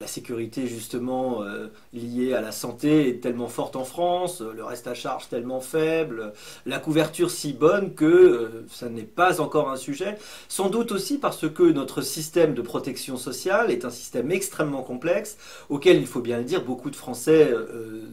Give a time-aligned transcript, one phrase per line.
[0.00, 4.86] la sécurité justement euh, liée à la santé est tellement forte en France, le reste
[4.86, 6.32] à charge tellement faible,
[6.66, 10.16] la couverture si bonne que euh, ça n'est pas encore un sujet.
[10.48, 15.36] Sans doute aussi parce que notre système de protection sociale est un système extrêmement complexe
[15.68, 18.04] auquel il faut bien le dire, beaucoup de Français, euh,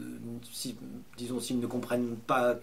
[1.17, 2.55] disons s'ils ne comprennent pas,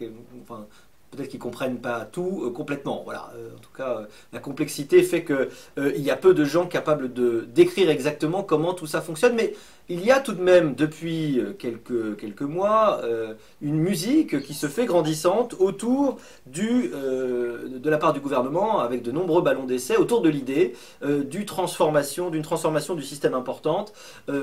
[0.43, 0.67] enfin,
[1.13, 3.03] peut-être qu'ils comprennent pas tout complètement.
[3.05, 3.31] Voilà.
[3.55, 5.49] en tout cas, la complexité fait que
[5.79, 9.55] il y a peu de gens capables de décrire exactement comment tout ça fonctionne, mais
[9.89, 14.55] il y a tout de même depuis euh, quelques, quelques mois euh, une musique qui
[14.55, 19.65] se fait grandissante autour du, euh, de la part du gouvernement, avec de nombreux ballons
[19.65, 23.93] d'essai, autour de l'idée d'une transformation, transformation du système importante,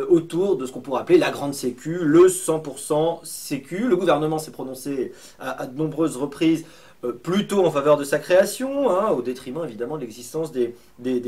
[0.10, 3.88] autour de ce qu'on pourrait appeler la grande sécu, le 100% sécu.
[3.88, 6.59] Le gouvernement s'est prononcé à, de nombreuses reprises
[7.06, 10.74] euh, plutôt en faveur de sa création, hein, au détriment évidemment de l'existence des,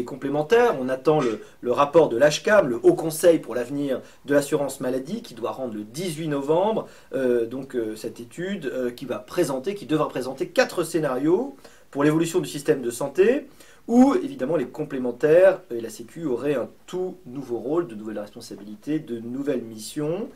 [0.06, 0.76] complémentaires.
[0.82, 5.34] On attend le, rapport de l'HCAM, le Haut Conseil pour l'avenir de l'assurance maladie, qui
[5.34, 10.10] doit rendre le 18 novembre, euh, donc euh, cette étude qui va présenter, qui devra
[10.10, 11.56] présenter quatre scénarios
[11.90, 13.48] pour l'évolution du système de santé,
[13.88, 19.00] où évidemment les complémentaires et la Sécu auraient un tout nouveau rôle, de nouvelles responsabilités,
[19.00, 20.30] de nouvelles missions.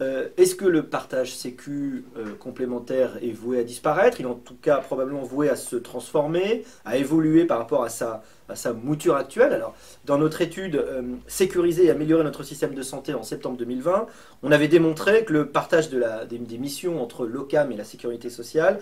[0.00, 4.20] Euh, est-ce que le partage sécu euh, complémentaire est voué à disparaître?
[4.20, 7.88] Il est en tout cas probablement voué à se transformer, à évoluer par rapport à
[7.88, 8.22] sa,
[8.54, 9.52] sa mouture actuelle.
[9.52, 14.06] Alors, dans notre étude euh, Sécuriser et améliorer notre système de santé en septembre 2020,
[14.42, 18.78] on avait démontré que le partage des, missions entre l'OCAM et la sécurité sociale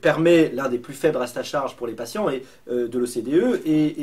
[0.00, 3.94] permet l'un des plus faibles restes à charge pour les patients et, de l'OCDE et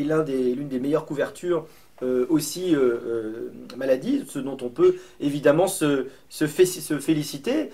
[0.56, 1.66] l'une des meilleures couvertures
[2.04, 7.70] euh, aussi euh, euh, maladie, ce dont on peut évidemment se, se, féliciter.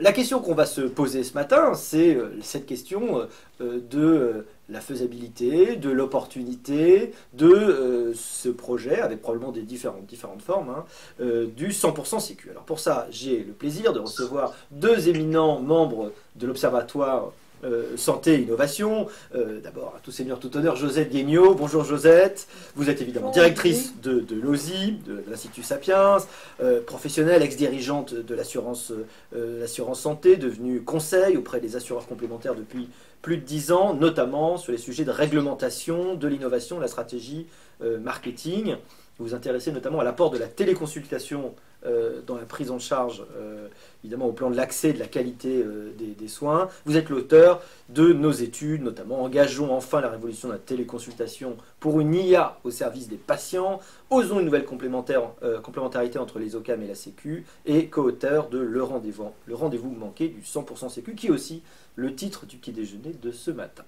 [0.00, 3.26] la question qu'on va se poser ce matin, c'est cette question
[3.60, 10.84] de la faisabilité, de l'opportunité de ce projet, avec probablement des différentes, différentes formes, hein,
[11.56, 12.50] du 100% sécu.
[12.50, 17.32] Alors pour ça, j'ai le plaisir de recevoir deux éminents membres de l'Observatoire
[17.64, 19.06] euh, santé et innovation.
[19.34, 21.54] Euh, d'abord, à tout seigneur, tout honneur, Josette Guignot.
[21.54, 22.48] Bonjour Josette.
[22.74, 26.16] Vous êtes évidemment directrice de, de l'OSI, de, l'Institut Sapiens,
[26.60, 28.92] euh, professionnelle, ex-dirigeante de l'assurance
[29.94, 32.88] santé, devenue conseil auprès des assureurs complémentaires depuis
[33.20, 37.46] plus de dix ans, notamment sur les sujets de réglementation, de l'innovation, de la stratégie
[37.80, 38.76] marketing.
[39.18, 41.54] Vous vous intéressez notamment à l'apport de la téléconsultation
[42.26, 43.68] dans la prise en charge, euh,
[44.04, 46.68] évidemment au plan de l'accès, de la qualité euh, des, soins.
[46.84, 52.00] Vous êtes l'auteur de nos études, notamment Engageons enfin la révolution de la téléconsultation pour
[52.00, 56.94] une IA au service des patients, Osons une nouvelle complémentarité entre les OCAM et la
[56.94, 61.62] Sécu, et co-auteur de Le rendez-vous, le rendez-vous manqué du 100% Sécu, qui est aussi
[61.96, 63.84] le titre du petit déjeuner de ce matin.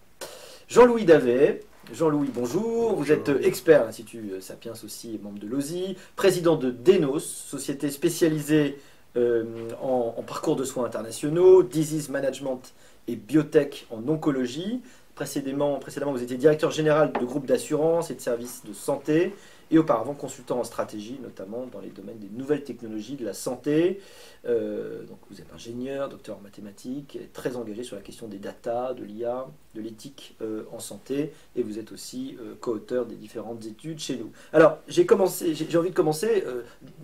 [0.68, 1.60] Jean-Louis Davet,
[1.92, 2.94] Jean-Louis, bonjour.
[2.94, 8.78] Vous êtes expert à l'Institut Sapiens aussi, membre de l'OSI, président de Denos, société spécialisée
[9.16, 9.44] euh,
[9.82, 12.62] en, parcours de soins internationaux, disease management
[13.08, 14.80] et biotech en oncologie.
[15.14, 19.34] Précédemment, précédemment, vous étiez directeur général de groupe d'assurance et de services de santé
[19.70, 24.00] et auparavant consultant en stratégie, notamment dans les domaines des nouvelles technologies, de la santé.
[24.46, 28.94] Euh, donc vous êtes ingénieur, docteur en mathématiques, très engagé sur la question des data,
[28.94, 33.64] de l'IA, de l'éthique euh, en santé, et vous êtes aussi euh, co-auteur des différentes
[33.64, 34.30] études chez nous.
[34.52, 36.44] Alors j'ai j'ai envie de commencer,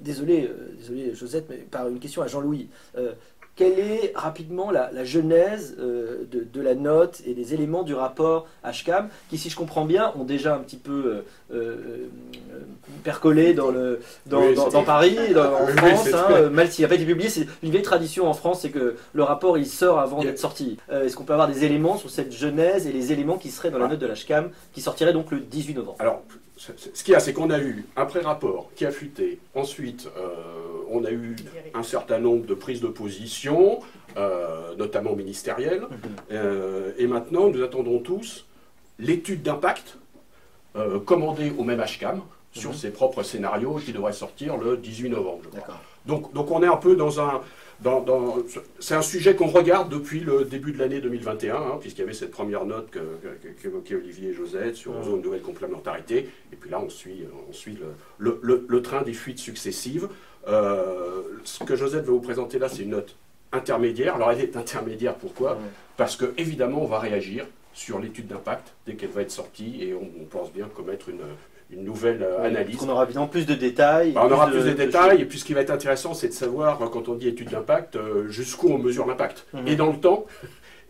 [0.02, 2.68] désolé, désolé Josette, mais par une question à Jean-Louis
[3.60, 9.10] quelle est rapidement la, genèse euh, de, la note et des éléments du rapport HCAM,
[9.28, 11.22] qui, si je comprends bien, ont déjà un petit peu
[11.52, 12.08] euh, euh,
[13.04, 16.08] percolé dans, le, dans, Paris, en France.
[16.14, 18.96] Hein, mal s'il n'a pas été publié, c'est une vieille tradition en France, c'est que
[19.12, 20.78] le rapport il sort avant d'être sorti.
[20.90, 23.78] Est-ce qu'on peut avoir des éléments sur cette genèse et les éléments qui seraient dans
[23.78, 23.88] la ah.
[23.88, 25.96] note de l'HCAM, qui sortirait donc le 18 novembre?
[25.98, 26.22] Alors,
[26.60, 29.38] ce qu'il y a, c'est qu'on a eu un pré-rapport qui a fuité.
[29.54, 30.34] Ensuite, euh,
[30.90, 31.36] on a eu
[31.72, 33.80] un certain nombre de prises de position,
[34.18, 35.80] euh, notamment ministérielles.
[35.80, 35.98] Mhm.
[36.32, 38.46] Euh, et maintenant, nous attendons tous
[38.98, 39.96] l'étude d'impact
[41.04, 42.20] commandée au même HCAM
[42.52, 42.76] sur mhm.
[42.76, 45.50] ses propres scénarios qui devrait sortir le 18 novembre.
[46.06, 47.42] Donc, donc on est un peu dans un,
[48.78, 52.12] c'est un sujet qu'on regarde depuis le début de l'année 2021, hein, puisqu'il y avait
[52.12, 52.90] cette première note
[53.62, 56.28] qu'évoquait Olivier et Josette sur zone nouvelle complémentarité.
[56.52, 57.78] Et puis là, on suit, on suit
[58.18, 60.08] le, train des fuites successives.
[60.48, 63.16] Euh, ce que Josette va vous présenter là, c'est une note
[63.52, 64.16] intermédiaire.
[64.16, 65.58] Alors, elle est intermédiaire, pourquoi?
[65.96, 69.94] Parce que, évidemment, on va réagir sur l'étude d'impact dès qu'elle va être sortie et
[69.94, 71.22] on pense bien commettre une,
[71.72, 72.78] une nouvelle euh, analyse.
[72.82, 74.12] On aura bien plus de détails.
[74.12, 76.32] Bah, on aura plus de, détails, et puis ce qui va être intéressant, c'est de
[76.32, 79.68] savoir, euh, quand on dit étude d'impact, euh, jusqu'où on mesure l'impact, mhm.
[79.68, 80.26] et dans le temps,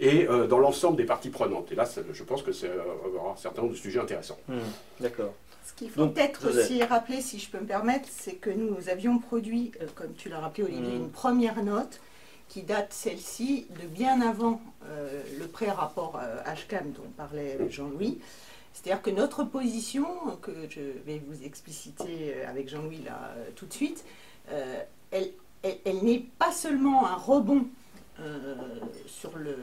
[0.03, 1.71] et dans l'ensemble des parties prenantes.
[1.73, 4.38] Et là, je pense que c'est un certain nombre de sujets intéressants.
[4.49, 4.61] Mhm.
[5.00, 5.35] D'accord.
[5.71, 9.19] Ce qu'il faut peut-être aussi rappeler, si je peux me permettre, c'est que nous avions
[9.19, 11.03] produit, euh, comme tu l'as rappelé Olivier, mm.
[11.03, 12.00] une première note
[12.49, 18.19] qui date celle-ci de bien avant euh, le pré-rapport HCAM dont parlait Jean-Louis.
[18.73, 20.07] C'est-à-dire que notre position,
[20.43, 24.05] que je vais vous expliciter avec Jean-Louis là tout de suite,
[25.11, 25.33] elle,
[25.63, 27.67] elle n'est pas seulement un rebond
[29.07, 29.55] sur le,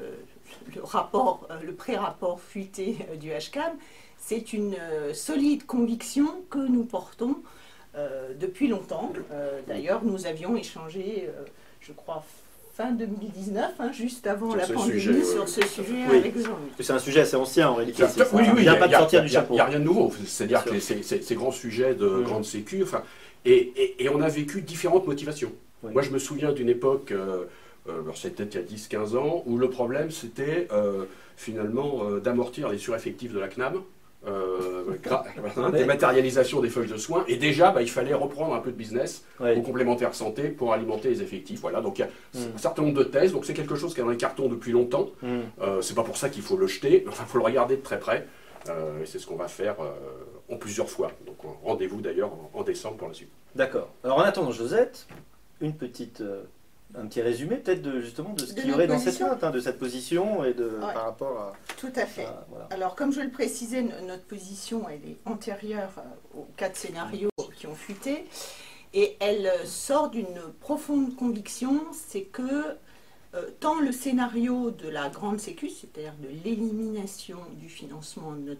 [0.83, 3.73] rapport, euh, le pré-rapport fuité euh, du HCAM,
[4.17, 7.37] c'est une euh, solide conviction que nous portons
[8.39, 9.11] depuis longtemps.
[9.67, 11.31] D'ailleurs, nous avions échangé,
[11.81, 12.23] je crois,
[12.77, 16.71] fin 2019, hein, juste avant la pandémie, sur ce sujet avec Jean-Louis.
[16.79, 18.03] C'est un sujet assez ancien en réalité.
[18.33, 19.53] Oui, oui, il n'y a, pas de sortir du chapeau.
[19.53, 20.13] Il n'y a rien de nouveau.
[20.25, 23.01] C'est-à-dire que ces grands sujets de grande sécu, enfin,
[23.45, 25.51] et, et, on a vécu différentes motivations.
[25.81, 27.11] Moi, je me souviens d'une époque.
[27.11, 27.45] Euh,
[28.15, 31.05] c'était il y a 10-15 ans, où le problème c'était euh,
[31.37, 33.81] finalement euh, d'amortir les sureffectifs de la CNAM,
[35.71, 39.23] dématérialisation des feuilles de soins, et déjà bah, il fallait reprendre un peu de business
[39.39, 39.61] ouais.
[39.61, 41.61] complémentaire santé pour alimenter les effectifs.
[41.61, 42.55] Voilà, donc il y a mm.
[42.55, 44.71] un certain nombre de thèses, donc c'est quelque chose qui est dans les cartons depuis
[44.71, 45.09] longtemps.
[45.21, 45.81] Mm.
[45.81, 48.27] c'est pas pour ça qu'il faut le jeter, il faut le regarder de très près.
[48.67, 49.75] et c'est ce qu'on va faire
[50.49, 51.11] en plusieurs fois.
[51.25, 53.31] Donc rendez-vous d'ailleurs en, décembre pour la suite.
[53.55, 53.89] D'accord.
[54.03, 55.07] Alors en attendant, Josette,
[55.61, 56.21] une petite
[56.95, 59.51] un petit résumé peut-être de, justement de ce qu'il y aurait dans cette note, hein,
[59.51, 61.53] de cette position et de par rapport à...
[61.77, 62.27] Tout à fait.
[62.69, 67.67] Alors comme je le précisais, notre position elle est antérieure euh, aux quatre scénarios qui
[67.67, 68.25] ont fuité
[68.93, 72.77] et elle euh, sort d'une profonde conviction, c'est que
[73.35, 78.57] euh, tant le scénario de la grande sécu, c'est-à-dire de l'élimination du financement de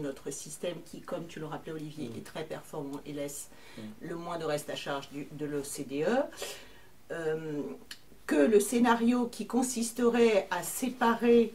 [0.00, 2.16] notre, système qui, comme tu le rappelais Olivier, mm.
[2.16, 3.82] est très performant et laisse mm.
[4.00, 6.24] le moins de reste à charge de l'OCDE,
[8.26, 11.52] que le scénario qui consisterait à séparer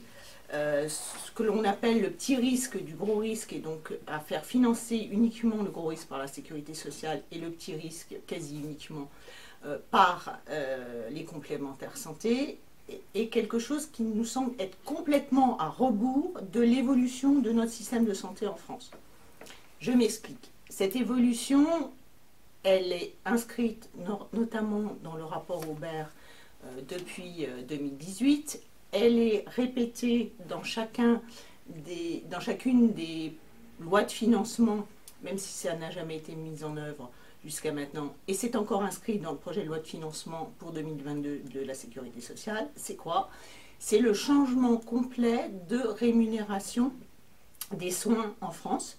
[0.54, 4.46] euh, ce que l'on appelle le petit risque du gros risque et donc à faire
[4.46, 9.10] financer uniquement le gros risque par la sécurité sociale et le petit risque quasi uniquement
[9.66, 10.40] euh, par
[11.12, 12.58] les complémentaires santé
[13.14, 18.06] est quelque chose qui nous semble être complètement à rebours de l'évolution de notre système
[18.06, 18.92] de santé en France.
[19.80, 20.52] Je m'explique.
[20.70, 21.92] Cette évolution,
[22.64, 23.90] elle est inscrite
[24.32, 26.10] notamment dans le rapport Aubert
[26.66, 28.56] euh, depuis 2018.
[28.56, 28.60] Euh,
[28.94, 33.36] Elle est répétée dans, dans chacune des
[33.80, 34.88] lois de financement,
[35.24, 37.12] même si ça n'a jamais été mis en œuvre
[37.44, 38.16] jusqu'à maintenant.
[38.28, 41.74] Et c'est encore inscrit dans le projet de loi de financement pour 2022 de la
[41.74, 42.70] sécurité sociale.
[42.76, 43.30] C'est quoi?
[43.80, 46.94] C'est le changement complet de rémunération
[47.74, 48.98] des soins en France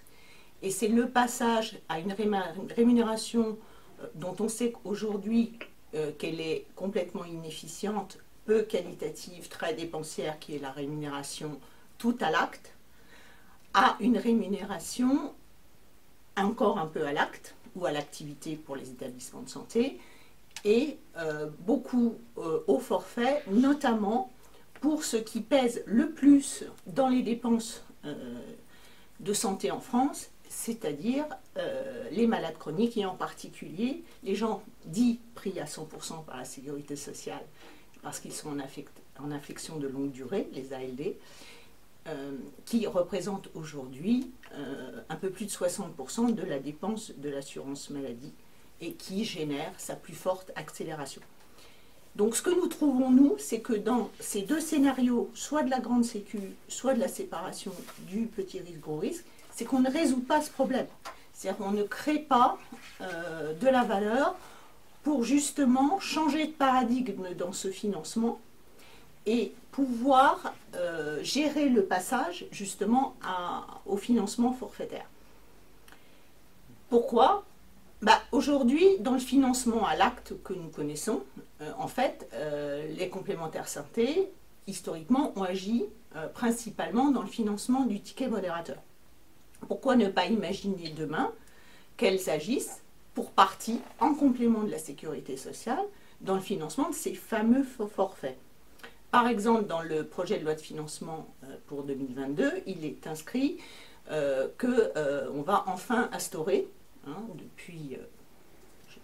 [0.64, 2.14] et c'est le passage à une
[2.74, 3.58] rémunération
[4.00, 5.58] euh, dont on sait qu'aujourd'hui
[5.94, 8.16] euh, qu'elle est complètement inefficiente,
[8.46, 11.60] peu qualitative, très dépensière, qui est la rémunération
[11.98, 12.72] tout à l'acte,
[13.74, 15.34] à une rémunération
[16.36, 19.98] encore un peu à l'acte ou à l'activité pour les établissements de santé,
[20.64, 22.14] et euh, beaucoup
[22.66, 24.32] au forfait, notamment
[24.80, 27.84] pour ce qui pèse le plus dans les dépenses
[29.20, 31.26] de santé en France, c'est-à-dire
[31.58, 36.44] euh, les malades chroniques et en particulier les gens dits pris à 100% par la
[36.44, 37.42] sécurité sociale
[38.02, 38.56] parce qu'ils sont
[39.18, 41.14] en, affection de longue durée, les ALD,
[42.06, 42.32] euh,
[42.66, 48.32] qui représentent aujourd'hui euh, un peu plus de 60% de la dépense de l'assurance maladie
[48.80, 51.22] et qui génèrent sa plus forte accélération.
[52.14, 55.80] Donc ce que nous trouvons, nous, c'est que dans ces deux scénarios, soit de la
[55.80, 56.38] grande sécu,
[56.68, 57.72] soit de la séparation
[58.06, 60.86] du petit risque gros risque, c'est qu'on ne résout pas ce problème.
[61.32, 62.58] C'est-à-dire qu'on ne crée pas
[63.00, 64.34] euh, de la valeur
[65.02, 68.40] pour justement changer de paradigme dans ce financement
[69.26, 73.14] et pouvoir euh, gérer le passage justement
[73.86, 75.06] au financement forfaitaire.
[76.88, 77.44] Pourquoi?
[78.02, 81.22] Bah, Aujourd'hui, dans le financement à l'acte que nous connaissons,
[81.60, 82.28] euh, en fait,
[82.96, 84.30] les complémentaires santé,
[84.66, 85.84] historiquement, ont agi
[86.32, 88.76] principalement dans le financement du ticket modérateur.
[89.68, 91.32] Pourquoi ne pas imaginer demain
[91.96, 92.82] qu'elles agissent
[93.14, 95.84] pour partie en complément de la sécurité sociale
[96.20, 98.36] dans le financement de ces fameux forfaits?
[99.14, 103.58] Par exemple, dans le projet de loi de financement euh, pour 2022, il est inscrit
[104.10, 106.66] euh, qu'on euh, va enfin instaurer,
[107.06, 107.96] hein, depuis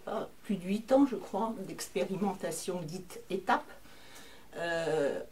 [0.03, 3.71] pas, plus de 8 ans, je crois, d'expérimentation dite étape,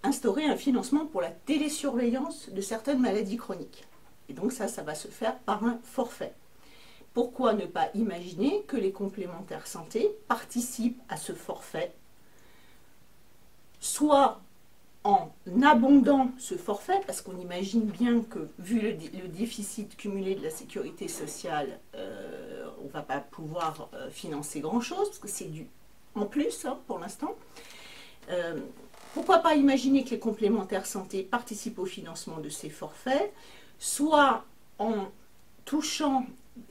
[0.03, 3.83] instaurer un financement pour la télésurveillance de certaines maladies chroniques.
[4.29, 6.33] Et donc ça, ça va se faire par un forfait.
[7.13, 11.91] Pourquoi ne pas imaginer que les complémentaires santé participent à ce forfait,
[13.79, 14.39] soit
[15.03, 15.31] en
[15.63, 21.07] abondant ce forfait, parce qu'on imagine bien que vu le, déficit cumulé de la sécurité
[21.07, 25.67] sociale, euh, on ne va pas pouvoir euh, financer grand-chose, parce que c'est du
[26.15, 27.35] en plus hein, pour l'instant.
[28.29, 28.59] Euh,
[29.13, 33.33] pourquoi pas imaginer que les complémentaires santé participent au financement de ces forfaits,
[33.79, 34.45] soit
[34.77, 35.07] en
[35.65, 36.25] touchant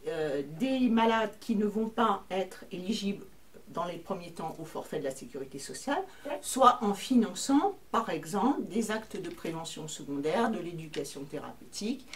[0.04, 3.24] des malades qui ne vont pas être éligibles
[3.68, 6.02] dans les premiers temps au forfait de la sécurité sociale,
[6.40, 12.06] soit en finançant, par exemple, des actes de prévention secondaire, de l'éducation thérapeutique,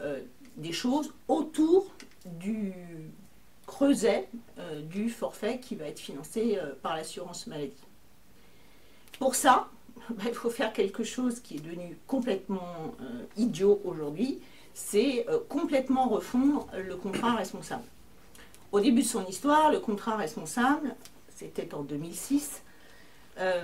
[0.00, 0.20] euh,
[0.56, 1.86] des choses autour
[2.26, 2.72] du
[3.66, 7.72] creuset euh, du forfait qui va être financé euh, par l'assurance maladie.
[9.18, 9.68] Pour ça,
[10.10, 12.94] bah, il faut faire quelque chose qui est devenu complètement
[13.36, 14.40] idiot aujourd'hui,
[14.74, 17.84] c'est complètement refondre le contrat responsable.
[18.72, 20.94] Au début de son histoire, le contrat responsable,
[21.28, 22.62] c'était en 2006,
[23.38, 23.62] euh,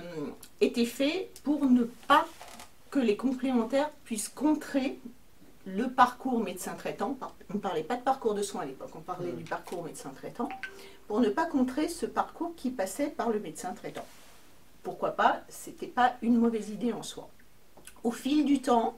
[0.61, 2.27] était fait pour ne pas
[2.91, 4.99] que les complémentaires puissent contrer
[5.65, 7.17] le parcours médecin traitant.
[7.49, 10.09] On ne parlait pas de parcours de soins à l'époque, on parlait du parcours médecin
[10.15, 10.49] traitant,
[11.07, 14.05] pour ne pas contrer ce parcours qui passait par le médecin traitant.
[14.83, 17.29] Pourquoi pas Ce n'était pas une mauvaise idée en soi.
[18.03, 18.97] Au fil du temps,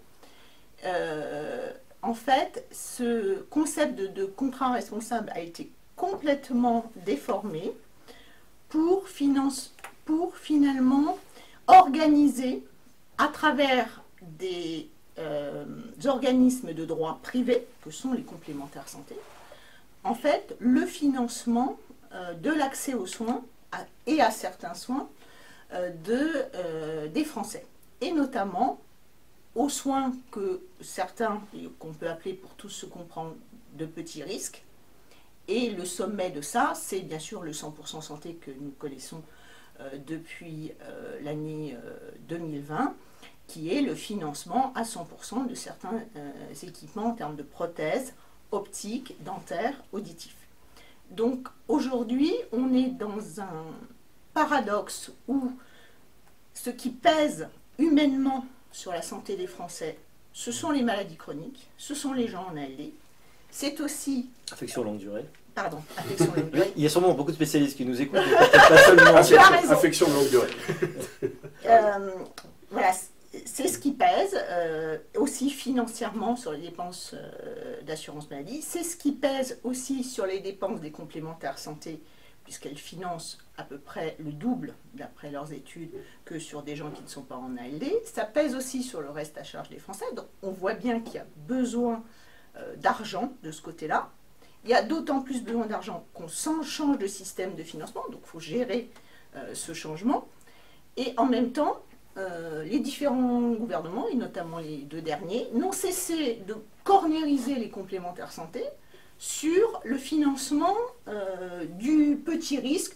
[0.85, 1.71] euh,
[2.01, 7.71] en fait, ce concept de contrat responsable a été complètement déformé
[8.69, 11.17] pour, finalement
[11.67, 12.65] organiser
[13.17, 15.63] à travers des euh,
[16.05, 19.15] organismes de droit privé, que sont les complémentaires santé,
[20.03, 21.77] en fait, le financement
[22.13, 23.41] euh, de l'accès aux soins
[24.05, 25.07] et à certains soins
[25.71, 27.65] de, des Français.
[28.01, 28.79] Et notamment
[29.55, 31.41] aux soins que certains,
[31.79, 33.35] qu'on peut appeler pour tous se comprendre,
[33.73, 34.63] de petits risques,
[35.47, 39.21] et le sommet de ça, c'est bien sûr le 100% santé que nous connaissons
[39.79, 41.77] euh, depuis euh, l'année
[42.29, 42.87] 2020, euh,
[43.47, 46.03] qui est le financement à 100% de certains
[46.63, 48.13] équipements en termes de prothèses
[48.51, 50.37] optiques, dentaires, auditifs.
[51.09, 53.65] Donc aujourd'hui, on est dans un
[54.33, 55.51] paradoxe où
[56.53, 57.47] ce qui pèse
[57.79, 59.97] humainement sur la santé des Français,
[60.33, 62.91] ce sont les maladies chroniques, ce sont les gens en ALD,
[63.49, 64.29] c'est aussi...
[64.51, 65.25] Affection longue durée.
[65.53, 66.71] Pardon, affection longue durée.
[66.77, 68.21] Il y a sûrement beaucoup de spécialistes qui nous écoutent,
[68.53, 69.15] pas seulement
[69.71, 70.49] affection longue durée.
[71.63, 72.09] Euh,
[72.71, 72.91] voilà,
[73.45, 78.61] c'est ce qui pèse euh, aussi financièrement sur les dépenses euh, d'assurance maladie.
[78.61, 82.01] C'est ce qui pèse aussi sur les dépenses des complémentaires santé,
[82.51, 85.91] puisqu'elles financent à peu près le double, d'après leurs études,
[86.25, 87.85] que sur des gens qui ne sont pas en ALD.
[88.03, 90.03] Ça pèse aussi sur le reste à charge des Français.
[90.17, 92.03] Donc on voit bien qu'il y a besoin
[92.57, 94.09] euh, d'argent de ce côté-là.
[94.65, 98.27] Il y a d'autant plus besoin d'argent qu'on change de système de financement, donc il
[98.27, 98.89] faut gérer
[99.37, 100.27] euh, ce changement.
[100.97, 101.81] Et en même temps,
[102.17, 108.33] euh, les différents gouvernements, et notamment les deux derniers, n'ont cessé de cornériser les complémentaires
[108.33, 108.61] santé
[109.21, 110.75] sur le financement
[111.77, 112.95] du petit risque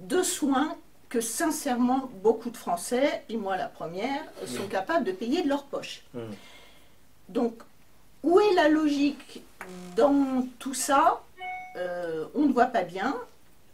[0.00, 0.76] de soins
[1.08, 5.64] que sincèrement beaucoup de Français, et moi la première, sont capables de payer de leur
[5.64, 6.04] poche.
[6.14, 6.20] Mmh.
[7.30, 7.54] Donc
[8.22, 9.42] où est la logique
[9.96, 11.22] dans tout ça?
[11.76, 13.16] Euh, On ne voit pas bien.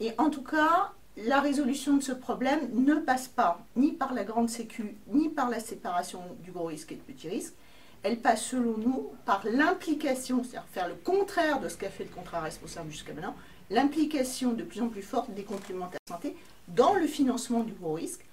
[0.01, 4.25] Et en tout cas, la résolution de ce problème ne passe pas ni par la
[4.25, 7.55] grande sécu, ni par la séparation du gros risque et du petit risque.
[8.03, 12.11] Elle passe, selon nous, par l'implication, c'est-à-dire faire le contraire de ce qu'a fait le
[12.11, 13.37] contrat responsable jusqu'à maintenant,
[13.71, 16.37] l'implication de plus en plus forte des complémentaires santé
[16.69, 18.25] dans le financement du gros risque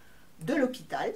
[0.41, 1.13] de l'hôpital.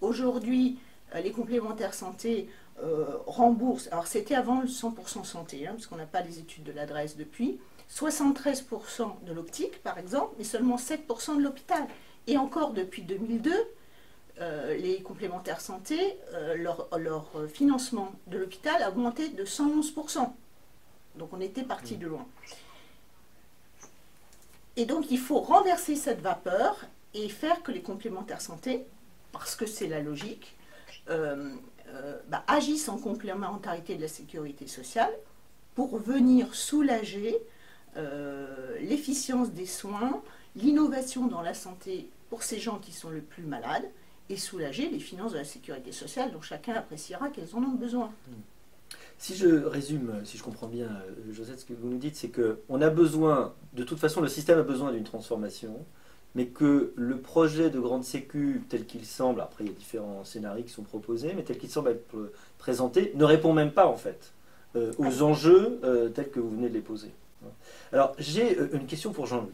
[0.00, 0.78] Aujourd'hui,
[1.14, 2.48] euh, les complémentaires santé
[2.82, 6.64] euh, rembourse, alors c'était avant le 100% santé, hein, parce qu'on n'a pas les études
[6.64, 7.60] de l'adresse depuis,
[7.94, 11.86] 73% de l'optique par exemple, mais seulement 7% de l'hôpital.
[12.26, 13.52] Et encore depuis 2002,
[14.40, 20.28] euh, les complémentaires santé, euh, leur, leur, financement de l'hôpital a augmenté de 111%.
[21.16, 22.26] Donc on était parti de loin.
[24.76, 28.84] Et donc il faut renverser cette vapeur et faire que les complémentaires santé,
[29.30, 30.56] parce que c'est la logique,
[31.10, 31.54] euh,
[32.28, 35.12] bah, agissent en complémentarité de la sécurité sociale
[35.76, 37.36] pour venir soulager
[38.80, 40.20] l'efficience des soins,
[40.56, 43.88] l'innovation dans la santé pour ces gens qui sont le plus malades
[44.30, 48.10] et soulager les finances de la sécurité sociale dont chacun appréciera qu'elles en ont besoin.
[49.18, 52.30] Si je résume, si je comprends bien, euh, Josette, ce que vous nous dites, c'est
[52.30, 55.84] qu'on a besoin, de toute façon, le système a besoin d'une transformation
[56.34, 60.24] mais que le projet de grande sécu tel qu'il semble, après il y a différents
[60.24, 63.96] scénarios qui sont proposés, mais tel qu'il semble être présenté, ne répond même pas en
[63.96, 64.32] fait
[64.76, 67.10] euh, aux enjeux euh, tels que vous venez de les poser.
[67.92, 69.52] Alors j'ai euh, une question pour Jean-Louis.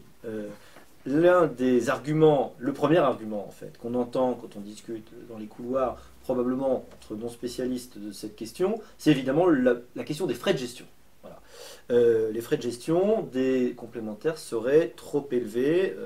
[1.05, 5.47] L'un des arguments, le premier argument en fait, qu'on entend quand on discute dans les
[5.47, 10.59] couloirs, probablement entre non spécialistes de cette question, c'est évidemment la, question des frais de
[10.59, 10.85] gestion.
[11.89, 16.05] Euh, les frais de gestion des complémentaires seraient trop élevés euh,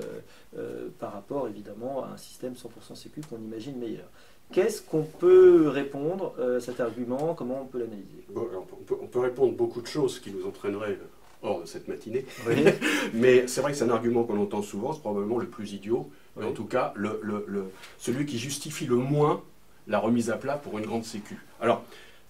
[0.58, 4.08] euh, par rapport évidemment à un système 100% sécu qu'on imagine meilleur.
[4.52, 7.34] Qu'est-ce qu'on peut répondre à cet argument?
[7.34, 8.24] Comment on peut l'analyser?
[8.34, 10.98] On, peut, répondre beaucoup de choses qui nous entraîneraient
[11.42, 12.24] hors de cette matinée.
[13.14, 16.10] Mais c'est vrai que c'est un argument qu'on entend souvent, c'est probablement le plus idiot,
[16.36, 17.20] mais en tout cas le,
[17.98, 19.42] celui qui justifie le moins
[19.88, 21.38] la remise à plat pour une grande sécu.
[21.60, 21.84] Alors,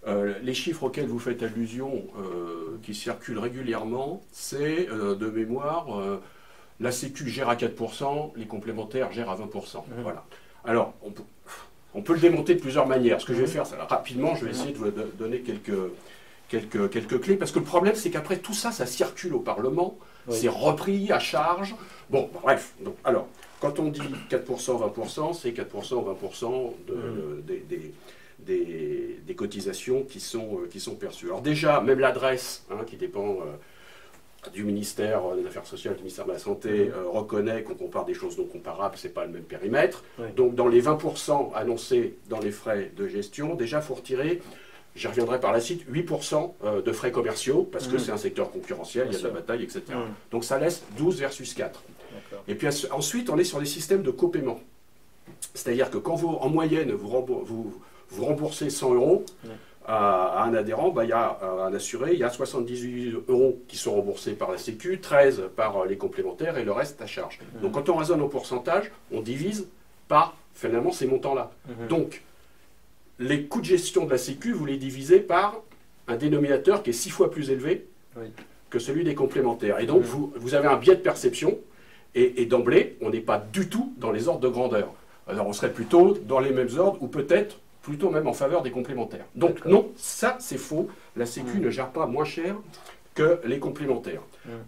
[0.06, 5.86] euh, les chiffres auxquels vous faites allusion, euh, qui circulent régulièrement, c'est euh, de mémoire,
[6.78, 9.78] la sécu gère à 4%, les complémentaires gèrent à 20%.
[9.78, 9.82] Mmh.
[10.02, 10.24] Voilà.
[10.64, 10.94] Alors,
[11.94, 13.20] on peut, le démonter de plusieurs manières.
[13.20, 13.50] Ce que je vais mmh.
[13.50, 15.72] faire, c'est rapidement, je vais essayer de vous donner quelques,
[16.48, 19.98] quelques, quelques clés, parce que le problème, c'est qu'après tout ça, ça circule au Parlement,
[20.28, 21.74] c'est repris à charge.
[22.10, 22.74] Bon, bref.
[22.80, 23.28] Donc, alors,
[23.60, 24.00] quand on dit
[24.30, 27.42] 4%, 20%, c'est 4%, 20% de, mmh.
[27.46, 31.26] des, des, cotisations qui sont, euh, qui sont perçues.
[31.26, 36.26] Alors déjà, même l'adresse, hein, qui dépend euh, du ministère des Affaires sociales, du ministère
[36.26, 39.32] de la Santé, euh, reconnaît qu'on compare des choses non comparables, ce n'est pas le
[39.32, 40.04] même périmètre.
[40.36, 44.40] Donc dans les 20% annoncés dans les frais de gestion, déjà, il faut retirer
[44.96, 47.98] J'y reviendrai par la suite, 8% euh, de frais commerciaux, parce que mmh.
[47.98, 49.82] c'est un secteur concurrentiel, il y a de la bataille, etc.
[49.90, 50.30] Mmh.
[50.30, 51.82] Donc ça laisse 12 versus 4.
[52.48, 54.58] Et puis ensuite, on est sur des systèmes de copaiement.
[55.52, 57.74] C'est-à-dire que quand vous, en moyenne, vous,
[58.18, 59.24] remboursez 100 euros
[59.86, 63.76] à, un adhérent, bah, il y a un assuré, il y a 78 euros qui
[63.76, 67.38] sont remboursés par la Sécu, 13 par les complémentaires et le reste à charge.
[67.40, 67.60] Mmh.
[67.60, 69.68] Donc quand on raisonne au pourcentage, on divise
[70.08, 71.50] par finalement ces montants-là.
[71.88, 72.22] Donc
[73.18, 75.62] les coûts de gestion de la Sécu, vous les divisez par
[76.08, 77.86] un dénominateur qui est six fois plus élevé
[78.70, 79.80] que celui des complémentaires.
[79.80, 81.58] Et donc, vous, vous, avez un biais de perception,
[82.14, 84.92] et, d'emblée, on n'est pas du tout dans les ordres de grandeur.
[85.28, 88.70] Alors, on serait plutôt dans les mêmes ordres, ou peut-être plutôt même en faveur des
[88.70, 89.26] complémentaires.
[89.34, 90.88] Donc, non, ça, c'est faux.
[91.14, 92.56] La Sécu ne gère pas moins cher
[93.16, 94.22] que les complémentaires.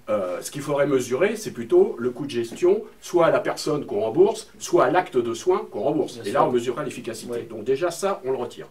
[0.08, 3.86] Euh, ce qu'il faudrait mesurer, c'est plutôt le coût de gestion, soit à la personne
[3.86, 6.18] qu'on rembourse, soit à l'acte de soins qu'on rembourse.
[6.24, 7.42] Et là, on mesurera l'efficacité.
[7.42, 8.66] Donc déjà, ça, on le retire.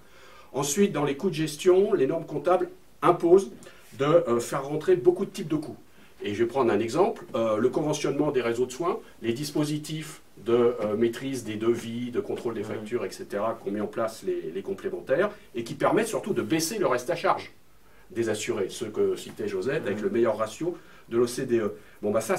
[0.52, 2.70] Ensuite, dans les coûts de gestion, les normes comptables
[3.02, 3.52] imposent
[4.00, 5.78] de euh, faire rentrer beaucoup de types de coûts.
[6.24, 10.22] Et je vais prendre un exemple, euh, le conventionnement des réseaux de soins, les dispositifs
[10.46, 13.26] de maîtrise des devis, de contrôle des factures, etc.,
[13.64, 17.16] qu'ont mis en place les complémentaires, et qui permettent surtout de baisser le reste à
[17.16, 17.52] charge
[18.12, 20.78] des assurés, ceux que citait Josette, avec le meilleur ratio
[21.10, 21.74] de l'OCDE.
[22.02, 22.36] Bon, bah ça,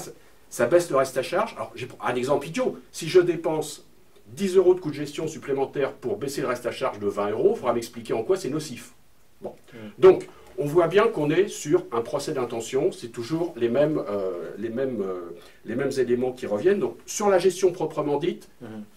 [0.49, 1.53] ça baisse le reste à charge.
[1.55, 2.77] Alors, j'ai un exemple idiot.
[2.91, 3.85] Si je dépense
[4.27, 7.31] 10 euros de coût de gestion supplémentaire pour baisser le reste à charge de 20
[7.31, 8.93] euros, il faudra m'expliquer en quoi c'est nocif.
[9.41, 9.55] Bon.
[9.97, 10.27] Donc,
[10.59, 14.67] on voit bien qu'on est sur un procès d'intention, c'est toujours les mêmes, euh, les,
[14.67, 16.79] mêmes, euh, les mêmes éléments qui reviennent.
[16.79, 18.49] Donc sur la gestion proprement dite,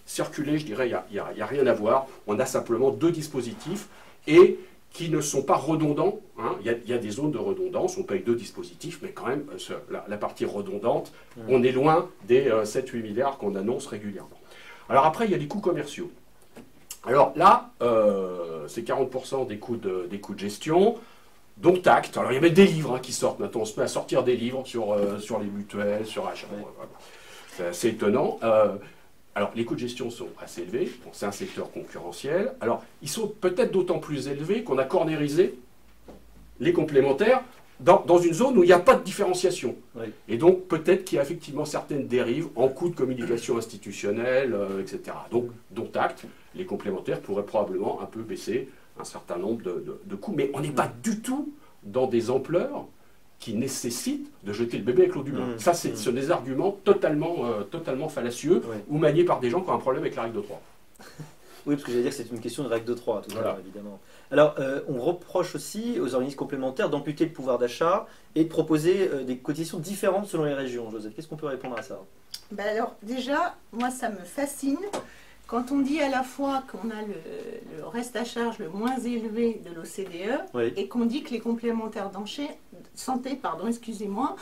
[0.05, 2.07] circuler, je dirais, il n'y a, a, rien à voir.
[2.27, 3.87] On a simplement deux dispositifs
[4.27, 4.59] et
[4.93, 6.19] qui ne sont pas redondants.
[6.37, 6.55] Hein.
[6.63, 9.99] Il, y a, des zones de redondance, on paye deux dispositifs, mais quand même, euh,
[10.07, 11.11] la, partie redondante,
[11.49, 14.39] on est loin des 7-8 euh, milliards qu'on annonce régulièrement.
[14.87, 16.11] Alors après, il y a les coûts commerciaux.
[17.05, 20.95] Alors là, euh, c'est 40% des coûts, de, des coûts de gestion,
[21.57, 22.15] donc tact.
[22.15, 23.89] Alors il y a même des livres hein, qui sortent maintenant, on se met à
[23.89, 26.47] sortir des livres sur, sur les mutuelles, sur achat.
[27.57, 28.39] C'est assez étonnant.
[29.35, 30.91] Alors, les coûts de gestion sont assez élevés.
[31.11, 32.53] c'est un secteur concurrentiel.
[32.61, 35.55] Alors, ils sont peut-être d'autant plus élevés qu'on a cornérisé
[36.59, 37.41] les complémentaires
[37.79, 39.75] dans, une zone où il n'y a pas de différenciation.
[40.29, 44.81] Et donc, peut-être qu'il y a effectivement certaines dérives en coûts de communication institutionnelle, euh,
[44.81, 45.17] etc.
[45.31, 48.69] Donc, dont acte, les complémentaires pourraient probablement un peu baisser
[48.99, 50.33] un certain nombre de coûts.
[50.37, 51.51] Mais on n'est pas du tout
[51.83, 52.85] dans des ampleurs
[53.43, 55.47] qui nécessite de jeter le bébé avec l'eau du bain.
[55.47, 55.59] Mmh.
[55.59, 56.13] Ça, c'est mmh.
[56.13, 60.01] des arguments totalement, euh, totalement fallacieux ou maniés par des gens qui ont un problème
[60.01, 60.61] avec la règle de 3.
[61.65, 63.41] oui, parce que j'allais dire que c'est une question de règle de 3, tout à
[63.41, 63.99] l'heure, évidemment.
[64.31, 69.09] Alors, euh, on reproche aussi aux organismes complémentaires d'amputer le pouvoir d'achat et de proposer
[69.11, 70.89] euh, des cotisations différentes selon les régions.
[70.89, 71.99] Joseph, qu'est-ce qu'on peut répondre à ça?
[72.49, 74.79] Ben Alors, déjà, moi, ça me fascine
[75.47, 79.61] quand on dit à la fois qu'on a le, reste à charge le moins élevé
[79.65, 82.09] de l'OCDE et qu'on dit que les complémentaires
[82.95, 84.35] santé, pardon, excusez-moi,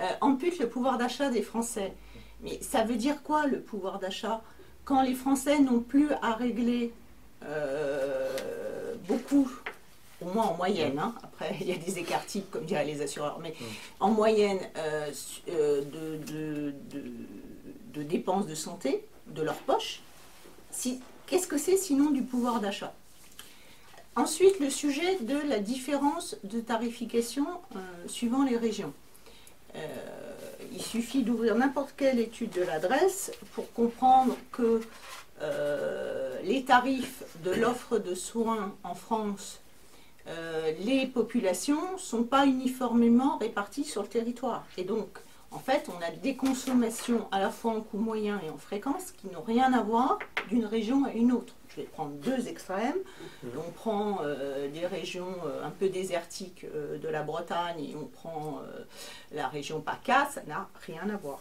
[0.00, 1.92] euh, amputent le pouvoir d'achat des Français.
[2.42, 4.42] Mais ça veut dire quoi le pouvoir d'achat?
[4.84, 6.92] Quand les Français n'ont plus à régler
[7.44, 9.50] euh, beaucoup,
[10.20, 13.02] au moins en moyenne, hein, après il y a des écarts types comme diraient les
[13.02, 13.54] assureurs, mais
[14.00, 15.10] en moyenne euh,
[15.46, 16.72] de,
[17.94, 20.00] de dépenses de santé de leur poche,
[21.26, 22.94] Qu'est-ce que c'est sinon du pouvoir d'achat?
[24.14, 28.94] Ensuite, le sujet de la différence de tarification euh, suivant les régions.
[29.74, 29.78] Euh,
[30.72, 34.80] il suffit d'ouvrir n'importe quelle étude de l'adresse pour comprendre que
[35.42, 39.60] euh, les tarifs de l'offre de soins en France,
[40.84, 44.66] les populations ne sont pas uniformément réparties sur le territoire.
[44.76, 45.06] Et donc,
[45.56, 49.10] en fait, on a des consommations à la fois en coût moyen et en fréquence
[49.10, 50.18] qui n'ont rien à voir
[50.50, 51.54] d'une région à une autre.
[51.70, 52.98] Je vais prendre deux extrêmes.
[53.56, 58.60] On prend euh, des régions un peu désertiques de la Bretagne et on prend
[59.32, 61.40] la région PACA, ça n'a rien à voir.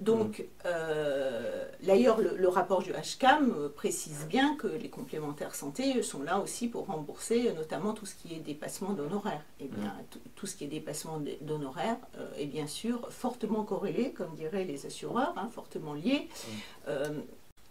[0.00, 6.22] Donc, euh, d'ailleurs, le, rapport du HCAM euh, précise bien que les complémentaires santé sont
[6.22, 9.44] là aussi pour rembourser euh, notamment tout ce qui est dépassement d'honoraires.
[9.60, 9.94] Et eh bien,
[10.36, 11.98] tout ce qui est dépassement d'honoraires
[12.38, 16.28] est bien sûr fortement corrélé, comme diraient les assureurs, hein, fortement lié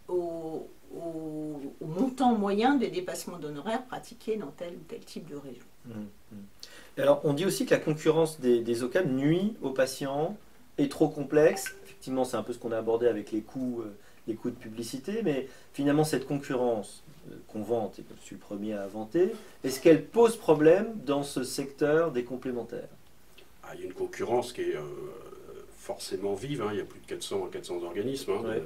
[0.07, 0.67] au,
[1.81, 5.65] montant moyen des dépassements d'honoraires pratiqués dans tel ou tel type de région.
[5.85, 5.91] Mmh.
[6.97, 10.37] Alors, on dit aussi que la concurrence des, des OCAM nuit aux patients,
[10.81, 13.91] est trop complexe effectivement, c'est un peu ce qu'on a abordé avec les coûts, euh,
[14.25, 18.35] les coûts de publicité, mais finalement, cette concurrence euh, qu'on vante, et que je suis
[18.35, 19.33] le premier à inventer,
[19.65, 22.87] est-ce qu'elle pose problème dans ce secteur des complémentaires?
[23.63, 24.81] Ah, Il y a une concurrence qui est euh,
[25.77, 26.69] forcément vive, hein.
[26.71, 28.31] il y a plus de 400, 400 organismes.
[28.31, 28.61] Hein,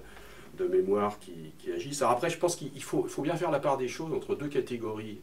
[0.56, 2.04] de, mémoire qui, agissent.
[2.04, 4.50] Alors après, je pense qu'il faut, faut, bien faire la part des choses entre deux
[4.50, 5.20] catégories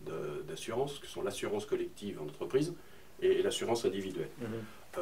[0.48, 2.74] d'assurance, qui sont l'assurance collective en entreprise
[3.22, 4.30] et l'assurance individuelle.
[4.40, 4.98] Mmh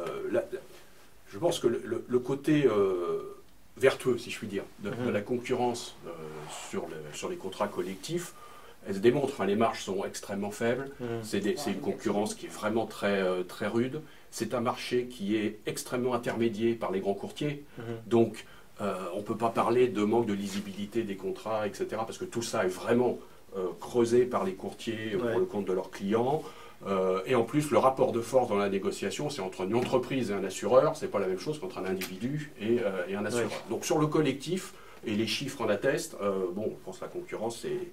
[1.31, 3.37] je pense que le, côté euh,
[3.77, 5.11] vertueux, si je puis dire, de, mhm.
[5.11, 6.11] la concurrence euh,
[6.69, 8.33] sur, sur, les contrats collectifs,
[8.87, 9.43] elle se démontre.
[9.43, 10.89] les marges sont extrêmement faibles.
[10.99, 11.07] Mhm.
[11.23, 14.01] C'est une concurrence qui est vraiment très, euh, très rude.
[14.31, 17.63] C'est un marché qui est extrêmement intermédié par les grands courtiers.
[17.77, 17.83] Mhm.
[18.07, 18.45] Donc,
[18.81, 21.87] on ne peut pas parler de manque de lisibilité des contrats, etc.
[21.97, 23.19] Parce que tout ça est vraiment
[23.81, 26.41] creusé par les courtiers pour le compte de leurs clients.
[26.87, 30.31] Euh, et en plus, le rapport de force dans la négociation, c'est entre une entreprise
[30.31, 33.51] et un assureur, c'est pas la même chose qu'entre un individu et, euh, un assureur.
[33.69, 34.73] Donc sur le collectif,
[35.05, 37.91] et les chiffres en attestent, euh, bon, je pense que la concurrence est,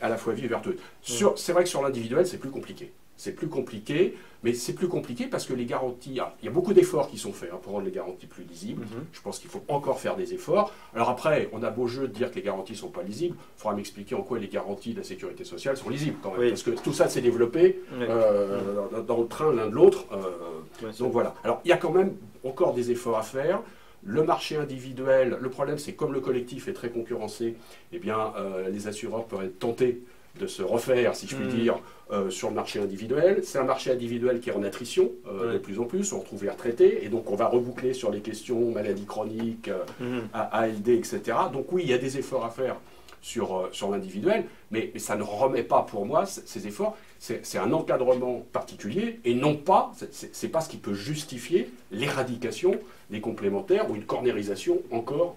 [0.00, 0.76] à la fois vive et vertueuse.
[1.02, 5.26] C'est vrai que sur l'individuel, c'est plus compliqué c'est plus compliqué, mais c'est plus compliqué
[5.26, 7.86] parce que les garanties, il y a beaucoup d'efforts qui sont faits hein, pour rendre
[7.86, 8.82] les garanties plus lisibles.
[8.82, 9.04] Mhm.
[9.12, 10.72] Je pense qu'il faut encore faire des efforts.
[10.94, 13.36] Alors après, on a beau jeu de dire que les garanties ne sont pas lisibles.
[13.56, 16.50] Il faudra m'expliquer en quoi les garanties de la sécurité sociale sont lisibles quand même.
[16.50, 20.04] Parce que tout ça s'est développé euh, dans le train l'un de l'autre.
[20.12, 21.34] Euh, donc voilà.
[21.42, 23.62] Alors il y a quand même encore des efforts à faire.
[24.04, 27.56] Le marché individuel, le problème c'est comme le collectif est très concurrencé,
[27.92, 30.02] eh bien euh, les assureurs peuvent être tentés
[30.38, 31.60] de se refaire, si je puis hmm.
[31.60, 31.78] dire,
[32.12, 33.40] euh, sur le marché individuel.
[33.42, 36.12] C'est un marché individuel qui est en attrition euh, de plus en plus.
[36.12, 40.20] On retrouve les retraités et donc on va reboucler sur les questions maladies chroniques, euh,
[40.22, 40.28] hmm.
[40.32, 41.20] ALD, etc.
[41.52, 42.76] Donc oui, il y a des efforts à faire
[43.22, 46.96] sur, sur l'individuel, mais, ça ne remet pas pour moi ces efforts.
[47.18, 52.78] C'est un encadrement particulier et non pas, c'est pas ce qui peut justifier l'éradication
[53.10, 55.34] des complémentaires ou une cornérisation encore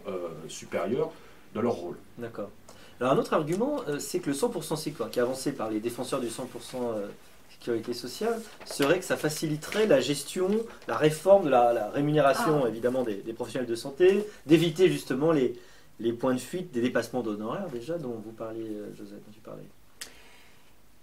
[0.49, 1.09] supérieure
[1.55, 1.95] de leur rôle.
[2.19, 2.49] D'accord.
[2.99, 5.79] Alors un autre argument, euh, c'est que le 100% sécurité, qui est avancé par les
[5.79, 6.41] défenseurs du 100%
[6.75, 7.07] euh,
[7.49, 10.49] sécurité sociale, serait que ça faciliterait la gestion,
[10.87, 12.67] la réforme de la, rémunération ah.
[12.69, 15.57] évidemment des, professionnels de santé, d'éviter justement les,
[15.99, 19.39] les points de fuite des dépassements d'honoraires déjà dont vous parliez, euh, Joseph, dont tu
[19.39, 19.63] parlais.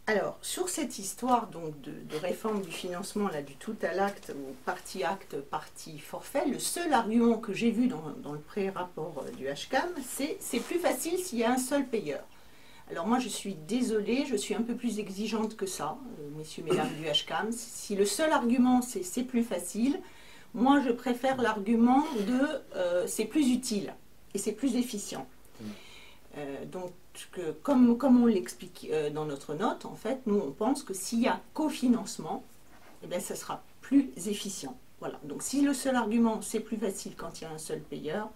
[0.09, 4.55] Alors, sur cette histoire donc, de, réforme du financement, là, du tout à l'acte, ou
[4.65, 9.47] partie acte, partie forfait, le seul argument que j'ai vu dans, le pré-rapport euh, du
[9.47, 12.23] HCAM, c'est c'est plus facile s'il y a un seul payeur.
[12.89, 16.63] Alors moi, je suis désolée, je suis un peu plus exigeante que ça, euh, messieurs,
[16.63, 17.51] mesdames du HCAM.
[17.51, 20.01] Si le seul argument, c'est c'est plus facile,
[20.55, 23.93] moi, je préfère l'argument de euh, c'est plus utile
[24.35, 25.27] et c'est plus efficient.
[25.61, 26.67] Mm.
[26.71, 26.93] donc,
[27.33, 30.95] que, comme, comme on l'explique euh, dans notre note, en fait, nous, on pense que
[30.95, 32.45] s'il y a cofinancement,
[33.03, 34.77] eh bien, ça sera plus efficient.
[35.01, 35.19] Voilà.
[35.25, 38.31] Donc, si le seul argument, c'est plus facile quand il y a un seul payeur,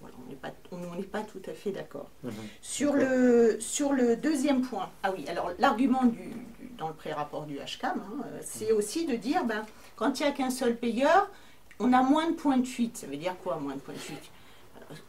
[0.00, 2.10] voilà, on n'est pas, on pas tout à fait d'accord.
[2.22, 2.32] Mhm.
[2.62, 6.32] Sur, le, sur le deuxième point, ah oui, alors l'argument du,
[6.78, 9.64] dans le pré-rapport du HCAM, hein, euh, c'est aussi de dire, ben,
[9.96, 11.30] quand il n'y a qu'un seul payeur,
[11.78, 12.96] on a moins de points de fuite.
[12.96, 14.30] Ça veut dire quoi, moins de points de fuite?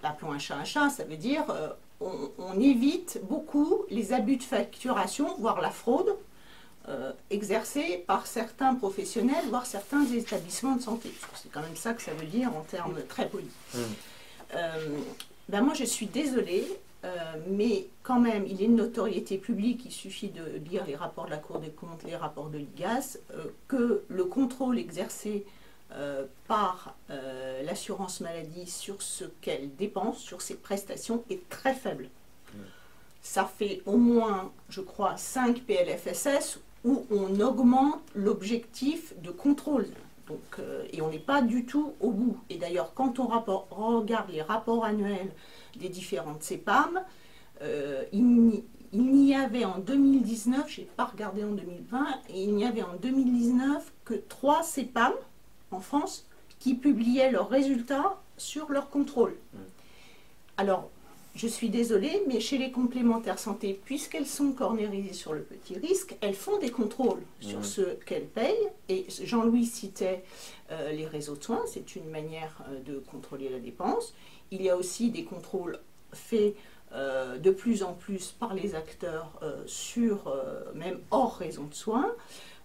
[0.03, 1.69] Appelons un chat un chat, ça veut dire euh,
[2.01, 6.15] on, évite beaucoup les abus de facturation, voire la fraude,
[6.89, 11.11] euh, exercée par certains professionnels, voire certains établissements de santé.
[11.35, 13.51] C'est quand même ça que ça veut dire en termes très polis.
[13.73, 13.77] Mmh.
[14.55, 14.99] Euh,
[15.47, 16.65] ben moi, je suis désolée,
[17.05, 17.17] euh,
[17.49, 21.31] mais quand même, il est une notoriété publique, il suffit de lire les rapports de
[21.31, 23.17] la Cour des comptes, les rapports de l'IGAS,
[23.67, 25.45] que le contrôle exercé
[25.93, 32.09] euh, par euh, l'assurance maladie sur ce qu'elle dépense, sur ses prestations, est très faible.
[33.21, 39.87] Ça fait au moins, je crois, 5 PLFSS où on augmente l'objectif de contrôle.
[40.27, 40.59] Donc,
[40.91, 42.39] et on n'est pas du tout au bout.
[42.49, 45.31] Et d'ailleurs, quand on regarde les rapports annuels
[45.75, 47.03] des différentes CEPAM,
[48.11, 52.81] il n'y avait en 2019, je n'ai pas regardé en 2020, et il n'y avait
[52.81, 55.13] en 2019 que trois CEPAM
[55.71, 56.25] en France
[56.59, 59.35] qui publiaient leurs résultats sur leur contrôle.
[59.53, 59.57] Mm.
[60.57, 60.89] Alors,
[61.33, 66.15] je suis désolée, mais chez les complémentaires santé, puisqu'elles sont cornérisées sur le petit risque,
[66.21, 67.63] elles font des contrôles sur mm.
[67.63, 68.69] ce qu'elles payent.
[68.89, 70.23] Et Jean-Louis citait
[70.71, 74.13] euh, les réseaux de soins, c'est une manière euh, de contrôler la dépense.
[74.51, 75.79] Il y a aussi des contrôles
[76.11, 76.53] faits
[76.93, 80.35] euh, de plus en plus par les acteurs sur,
[80.75, 82.11] même hors réseau de soins.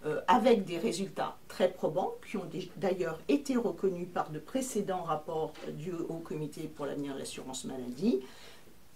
[0.07, 5.53] Euh, avec des résultats très probants, qui ont d'ailleurs été reconnus par de précédents rapports
[5.73, 8.21] du Haut Comité pour l'avenir de l'assurance maladie.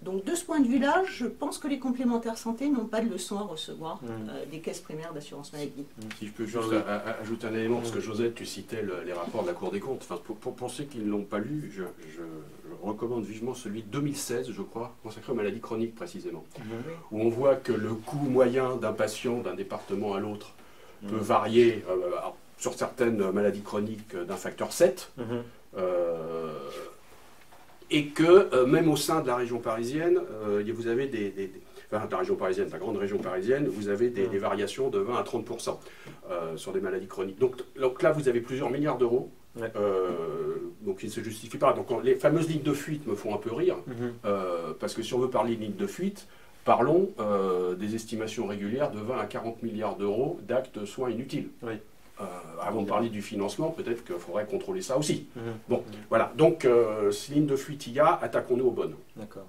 [0.03, 3.09] Donc de ce point de vue-là, je pense que les complémentaires santé n'ont pas de
[3.09, 4.07] leçon à recevoir mmh.
[4.07, 5.83] euh, des caisses primaires d'assurance maladie.
[5.83, 6.03] Mmh.
[6.18, 6.73] Si je peux juste
[7.20, 8.03] ajouter un élément, parce que mmh.
[8.03, 10.03] Josette, tu citais les rapports de la Cour des comptes.
[10.03, 11.83] Enfin, pour, pour, ceux qui ne l'ont pas lu, je,
[12.83, 16.44] recommande vivement celui de 2016, je crois, consacré aux maladies chroniques précisément,
[17.11, 20.55] où on voit que le coût moyen d'un patient d'un département à l'autre
[21.09, 22.11] peut varier euh,
[22.59, 25.13] sur certaines maladies chroniques d'un facteur 7.
[25.17, 25.25] Mhm.
[25.79, 26.53] Euh,
[27.93, 30.21] et que euh, même au sein de la région parisienne,
[30.75, 31.51] vous avez des,
[31.93, 34.39] enfin, de la région parisienne, de la grande région parisienne, vous avez des, mhm.
[34.39, 35.77] variations de 20 à 30%
[36.57, 37.39] sur des maladies chroniques.
[37.39, 39.31] Donc, donc, là, vous avez plusieurs milliards d'euros.
[39.57, 41.73] donc il ne se justifie pas.
[41.73, 44.13] Donc les fameuses lignes de fuite me font un peu rire, mhm.
[44.79, 46.29] parce que si on veut parler de lignes de fuite,
[46.64, 51.49] Parlons euh, des estimations régulières de 20 à 40 milliards d'euros d'actes soins inutiles.
[51.62, 52.25] Euh,
[52.61, 55.27] avant de parler du financement, peut-être qu'il faudrait contrôler ça aussi.
[55.37, 55.42] Mhm.
[55.70, 55.85] Bon, mhm.
[56.11, 56.33] voilà.
[56.37, 58.94] Donc, euh, ligne de fuite il y a, attaquons-nous aux bonnes.
[59.16, 59.46] D'accord.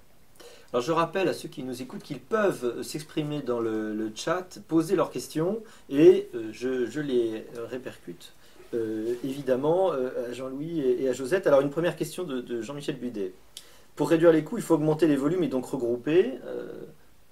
[0.71, 4.95] Alors, je rappelle à ceux qui nous écoutent qu'ils peuvent s'exprimer dans le, chat, poser
[4.95, 8.31] leurs questions, et je, les répercute.
[9.25, 11.45] évidemment, à Jean-Louis et, à Josette.
[11.45, 13.33] Alors, une première question de, de Jean-Michel Budet.
[13.97, 16.35] Pour réduire les coûts, il faut augmenter les volumes et donc regrouper.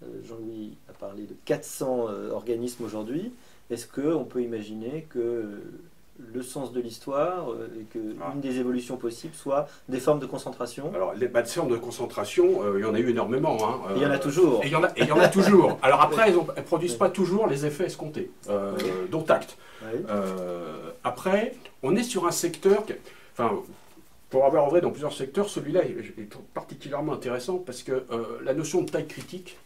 [0.03, 3.33] Euh, Jean-Louis a parlé de 400 euh, organismes aujourd'hui.
[3.69, 5.61] Est-ce qu'on peut imaginer que
[6.33, 8.33] le sens de l'histoire euh, et qu'une ah.
[8.35, 10.91] des évolutions possibles soit des formes de concentration?
[10.95, 13.57] Alors, les bah, formes de concentration, il y en a eu énormément.
[13.61, 14.63] Hein, il y en a toujours.
[14.63, 15.77] Et il y en a, y en a toujours.
[15.81, 18.31] Alors après, elles ne produisent pas toujours les effets escomptés,
[19.11, 19.57] dont acte.
[21.03, 22.83] après, on est sur un secteur...
[23.33, 23.51] enfin,
[24.29, 28.05] pour avoir œuvré dans plusieurs secteurs, celui-là est, particulièrement intéressant parce que
[28.43, 29.57] la notion de taille critique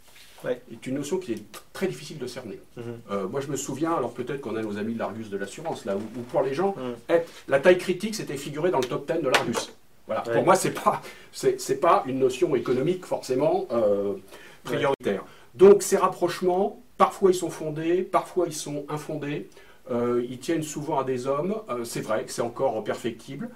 [0.51, 2.59] est une notion qui est très difficile de cerner.
[2.77, 2.83] Mhm.
[3.11, 5.85] Euh, moi, je me souviens, alors peut-être qu'on a nos amis de l'Argus de l'assurance,
[5.85, 7.19] là, où, pour les gens, mhm.
[7.47, 9.71] la taille critique, c'était figuré dans le top 10 de l'Argus.
[10.07, 10.21] Voilà.
[10.21, 11.01] Pour moi, c'est pas,
[11.31, 14.15] c'est, pas une notion économique forcément euh,
[14.63, 15.23] prioritaire.
[15.55, 19.49] Donc, ces rapprochements, parfois ils sont fondés, parfois ils sont infondés.
[19.91, 21.55] Euh, ils tiennent souvent à des hommes.
[21.83, 23.49] c'est vrai que c'est encore perfectible.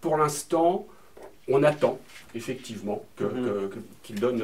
[0.00, 0.86] pour l'instant,
[1.48, 1.98] on attend
[2.34, 3.70] effectivement mhm.
[4.02, 4.42] qu'ils donnent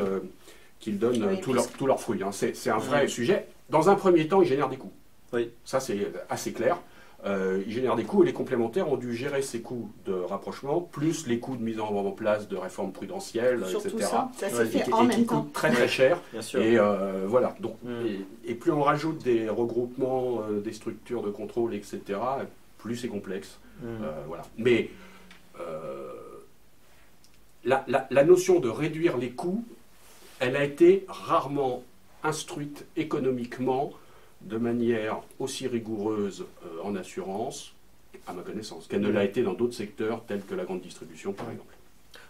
[0.81, 2.23] qu'ils donnent euh, tous leurs leur fruits.
[2.23, 2.33] Hein.
[2.33, 3.47] C'est un vrai sujet.
[3.69, 4.93] Dans un premier temps, ils génèrent des coûts.
[5.33, 5.51] Oui.
[5.65, 6.79] Ça, c'est assez clair.
[7.27, 10.81] Euh, ils génèrent des coûts et les complémentaires ont dû gérer ces coûts de rapprochement,
[10.81, 13.95] plus les coûts de mise en place de réformes prudentielles, etc.
[14.01, 16.19] Ça, ça fait et, en qui coûtent très très cher.
[16.55, 17.55] Et euh, voilà.
[17.61, 17.91] Donc, mm.
[18.47, 22.01] et, plus on rajoute des regroupements, des structures de contrôle, etc.,
[22.79, 23.59] plus c'est complexe.
[23.83, 23.87] Mm.
[24.27, 24.43] voilà.
[24.57, 24.89] Mais
[27.65, 29.63] la, la, notion de réduire les coûts
[30.41, 31.85] elle a été rarement
[32.25, 33.93] instruite économiquement
[34.41, 37.73] de manière aussi rigoureuse euh, en assurance,
[38.27, 41.33] à ma connaissance, qu'elle ne l'a été dans d'autres secteurs tels que la grande distribution,
[41.33, 41.75] par exemple.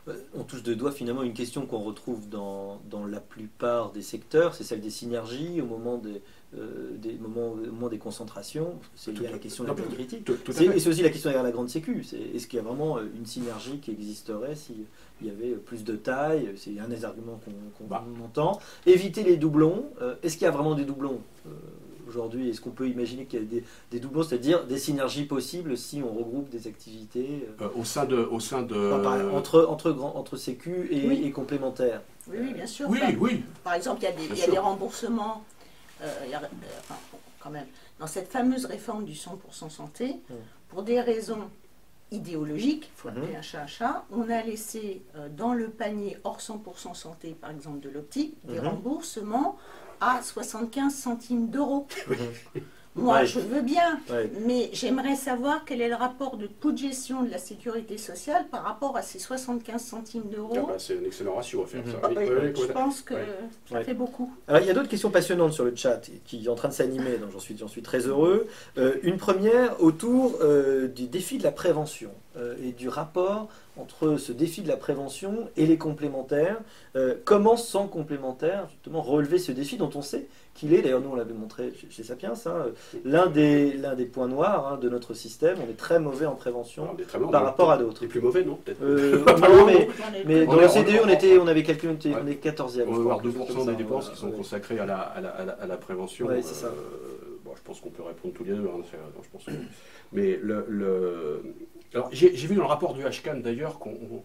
[0.08, 4.02] Euh, on touche de doigt finalement une question qu'on retrouve dans, dans, la plupart des
[4.02, 6.20] secteurs, c'est celle des synergies au moment des,
[6.58, 8.74] euh, des moments, au moment des concentrations.
[8.96, 10.28] C'est lié à la question de la critique.
[10.28, 12.04] Et c'est aussi la question derrière la grande sécu.
[12.34, 14.84] Est-ce qu'il y a vraiment une synergie qui existerait s'il
[15.22, 16.50] y avait plus de taille?
[16.56, 17.40] C'est un des arguments
[17.78, 18.04] qu'on bah.
[18.24, 18.58] entend.
[18.86, 19.84] Éviter les doublons.
[20.02, 21.20] Euh, est-ce qu'il y a vraiment des doublons
[22.10, 22.50] aujourd'hui?
[22.50, 26.12] Est-ce qu'on peut imaginer qu'il y a des, doublons, c'est-à-dire des synergies possibles si on
[26.12, 28.92] regroupe des activités euh, euh, au sein de, au sein de...
[29.32, 32.02] entre entre grand, entre sécu et, complémentaires?
[32.28, 32.88] Oui, oui, bien sûr.
[32.88, 33.42] Oui, oui.
[33.64, 35.44] Par exemple, il y a des, il y a des remboursements.
[36.02, 36.38] Euh,
[37.40, 37.66] quand même,
[37.98, 40.36] dans cette fameuse réforme du 100% santé, hum.
[40.68, 41.50] pour des raisons
[42.10, 43.36] idéologiques, il faut appeler hum.
[43.36, 45.02] un chat un chat, on a laissé
[45.36, 48.68] dans le panier hors 100% santé, par exemple de l'optique, des hum.
[48.68, 49.58] remboursements
[50.00, 51.86] à 75 centimes d'euros.
[52.96, 54.00] Moi, je veux bien,
[54.44, 58.46] mais j'aimerais savoir quel est le rapport de coût de gestion de la sécurité sociale
[58.50, 60.56] par rapport à ces 75 centimes d'euros.
[60.56, 62.08] Ah bah, c'est un excellent ratio à faire, ça.
[62.08, 62.54] Mhm.
[62.56, 63.14] je pense que
[63.70, 64.32] ça fait beaucoup.
[64.48, 66.74] Alors, il y a d'autres questions passionnantes sur le chat qui sont en train de
[66.74, 68.48] s'animer, donc j'en suis, suis très heureux.
[68.76, 74.16] Euh, une première autour euh, du défi de la prévention euh, et du rapport entre
[74.16, 76.58] ce défi de la prévention et les complémentaires.
[77.24, 81.14] comment, sans complémentaires, justement, relever ce défi dont on sait qu'il est, d'ailleurs nous on
[81.14, 82.66] l'avait montré chez, Sapiens, hein,
[83.04, 85.56] l'un des, des points noirs hein, de notre système.
[85.66, 86.88] On est très mauvais en prévention
[87.30, 88.02] par rapport à d'autres.
[88.02, 89.88] Les plus mauvais, non peut-être euh, Non, mais,
[90.26, 92.84] mais dans le CDE, on, était, on avait quelqu'un, on est 14e.
[92.86, 95.76] On va avoir 2% des dépenses qui sont consacrées à la, à la, à la,
[95.76, 96.26] prévention.
[96.26, 96.66] Ouais, c'est ça.
[96.66, 98.64] Euh, bon, je pense qu'on peut répondre tous les deux.
[98.64, 98.82] Hein,
[99.22, 99.46] je pense
[100.12, 101.42] mais le, le...
[102.12, 104.22] j'ai vu dans le rapport du HCAN d'ailleurs qu'on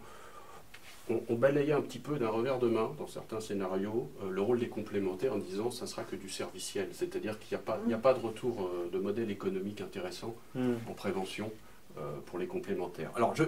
[1.08, 4.58] on, balayait un petit peu d'un revers de main, dans certains scénarios, euh, le rôle
[4.58, 6.88] des complémentaires en disant ça sera que du serviciel.
[6.92, 10.74] C'est-à-dire qu'il n'y a, pas, a pas de retour euh, de modèle économique intéressant hmm.
[10.88, 11.52] en prévention
[11.98, 13.10] euh, pour les complémentaires.
[13.14, 13.44] Alors, je,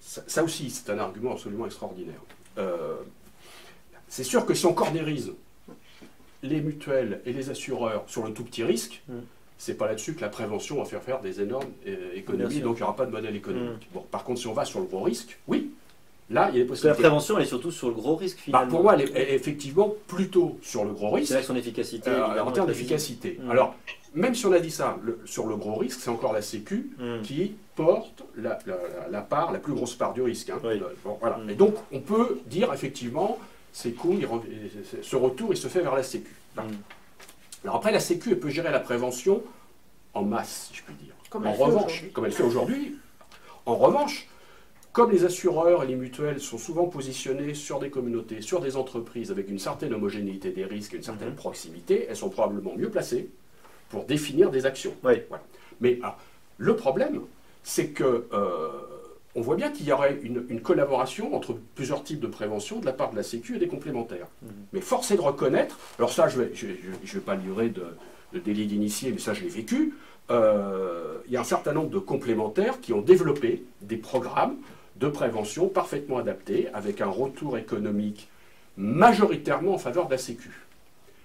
[0.00, 2.20] ça, aussi, c'est un argument absolument extraordinaire.
[4.08, 5.32] c'est sûr que si on cornérise
[6.42, 9.20] les mutuelles et les assureurs sur le tout petit risque, hmm.
[9.58, 11.70] c'est pas là-dessus que la prévention va faire faire des énormes
[12.14, 13.88] économies, donc il n'y aura pas de modèle économique.
[13.90, 13.94] Hmm.
[13.94, 15.70] Bon, par contre, si on va sur le gros risque, oui,
[16.30, 17.02] Là, il y a des possibilités.
[17.02, 18.70] La prévention, elle est surtout sur le gros risque bah, finalement.
[18.70, 21.28] pour moi, elle est, effectivement plutôt sur le gros risque.
[21.28, 22.08] C'est là son efficacité.
[22.10, 23.40] Euh, en termes d'efficacité.
[23.42, 23.50] Mmh.
[23.50, 23.74] Alors,
[24.14, 27.22] même si on a dit ça, sur le gros risque, c'est encore la Sécu mmh.
[27.22, 30.50] qui porte la, part, la plus grosse part du risque.
[30.50, 30.60] Hein.
[31.20, 31.38] voilà.
[31.38, 31.50] Mmh.
[31.50, 33.38] Et donc, on peut dire effectivement,
[33.72, 34.16] ces coûts,
[35.02, 36.34] ce retour, il se fait vers la Sécu.
[37.64, 39.42] Alors après, la Sécu, elle peut gérer la prévention
[40.14, 41.14] en masse, si je puis dire.
[41.28, 42.96] Comme en revanche, comme elle fait aujourd'hui.
[43.66, 44.28] En revanche,
[44.92, 49.30] comme les assureurs et les mutuelles sont souvent positionnés sur des communautés, sur des entreprises
[49.30, 51.36] avec une certaine homogénéité des risques et une certaine mhm.
[51.36, 53.30] proximité, elles sont probablement mieux placées
[53.88, 54.94] pour définir des actions.
[55.80, 56.00] Mais
[56.58, 57.20] le problème,
[57.62, 58.68] c'est que euh,
[59.36, 62.92] on voit bien qu'il y aurait une, collaboration entre plusieurs types de prévention de la
[62.92, 64.26] part de la Sécu et des complémentaires.
[64.42, 64.50] Mhm.
[64.72, 67.84] Mais force est de reconnaître, alors ça je ne vais, je, vais pas livrer de,
[68.32, 69.94] de délit d'initié, mais ça je l'ai vécu,
[70.30, 74.56] euh, il y a un certain nombre de complémentaires qui ont développé des programmes
[75.00, 78.28] de prévention parfaitement adapté, avec un retour économique
[78.76, 80.50] majoritairement en faveur de la Sécu.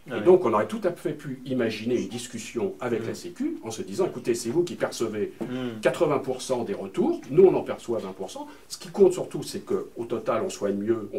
[0.09, 3.15] Ah et donc, on aurait tout à fait pu imaginer une discussion avec la mm.
[3.15, 5.33] Sécu en se disant écoutez, c'est vous qui percevez
[5.81, 6.65] 80% mm.
[6.65, 8.45] des retours, nous on en perçoit 20%.
[8.67, 11.09] Ce qui compte surtout, c'est qu'au total, on soigne mieux,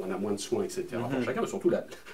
[0.00, 0.86] on, a moins de soins, etc.
[0.90, 1.24] pour mm-hmm.
[1.24, 1.70] chacun, mais surtout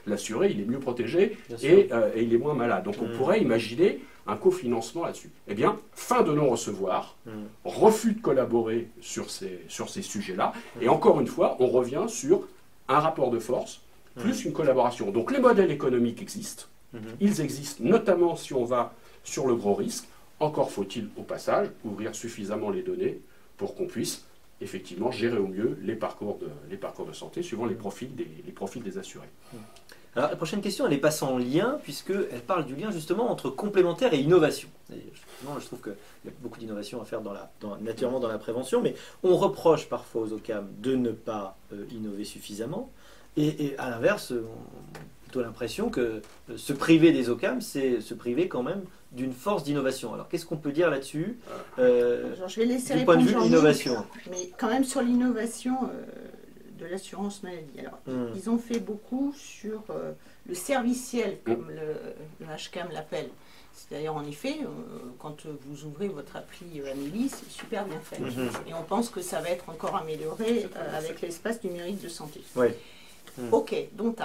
[0.06, 2.84] l'assuré, il est mieux protégé euh, et, il est moins malade.
[2.84, 3.16] Donc, on mm.
[3.16, 5.30] pourrait imaginer un cofinancement là-dessus.
[5.48, 7.16] Eh bien, fin de non-recevoir,
[7.64, 12.42] refus de collaborer sur ces, sur ces sujets-là, et encore une fois, on revient sur
[12.88, 13.82] un rapport de force
[14.16, 15.10] plus une collaboration.
[15.10, 17.00] Donc les modèles économiques existent, mhm.
[17.20, 20.06] ils existent notamment si on va sur le gros risque.
[20.40, 23.20] Encore faut-il au passage ouvrir suffisamment les données
[23.56, 24.24] pour qu'on puisse
[24.60, 28.28] effectivement gérer au mieux les parcours de, les parcours de santé suivant les profils des,
[28.44, 29.28] les profils des assurés.
[29.52, 29.60] Mhm.
[30.16, 33.50] Alors, la prochaine question, elle n'est pas sans lien, puisqu'elle parle du lien justement entre
[33.50, 34.68] complémentaire et innovation.
[34.90, 35.92] je trouve qu'il
[36.24, 37.50] y a beaucoup d'innovation à faire dans la,
[37.82, 42.24] naturellement dans la prévention, mais on reproche parfois aux OCAM de ne pas euh, innover
[42.24, 42.90] suffisamment.
[43.36, 48.14] Et, à l'inverse, on a plutôt l'impression que euh, se priver des OCAM, c'est se
[48.14, 50.14] priver quand même d'une force d'innovation.
[50.14, 51.38] Alors qu'est-ce qu'on peut dire là-dessus?
[51.78, 54.04] Euh, Je vais laisser du point de vue innovation.
[54.30, 56.04] Mais quand même sur l'innovation euh,
[56.78, 57.80] de l'assurance maladie.
[57.80, 58.34] Alors, hmm.
[58.34, 59.84] ils ont fait beaucoup sur
[60.46, 63.28] le serviciel, comme le, HCAM l'appelle.
[63.72, 64.58] C'est d'ailleurs en effet,
[65.18, 68.18] quand vous ouvrez votre appli Amélie, c'est super bien fait.
[68.20, 68.48] Hmm.
[68.66, 72.40] Et on pense que ça va être encore amélioré avec l'espace numérique de santé.
[72.56, 72.68] Oui.
[73.38, 73.52] Hmm.
[73.52, 74.16] Ok, donc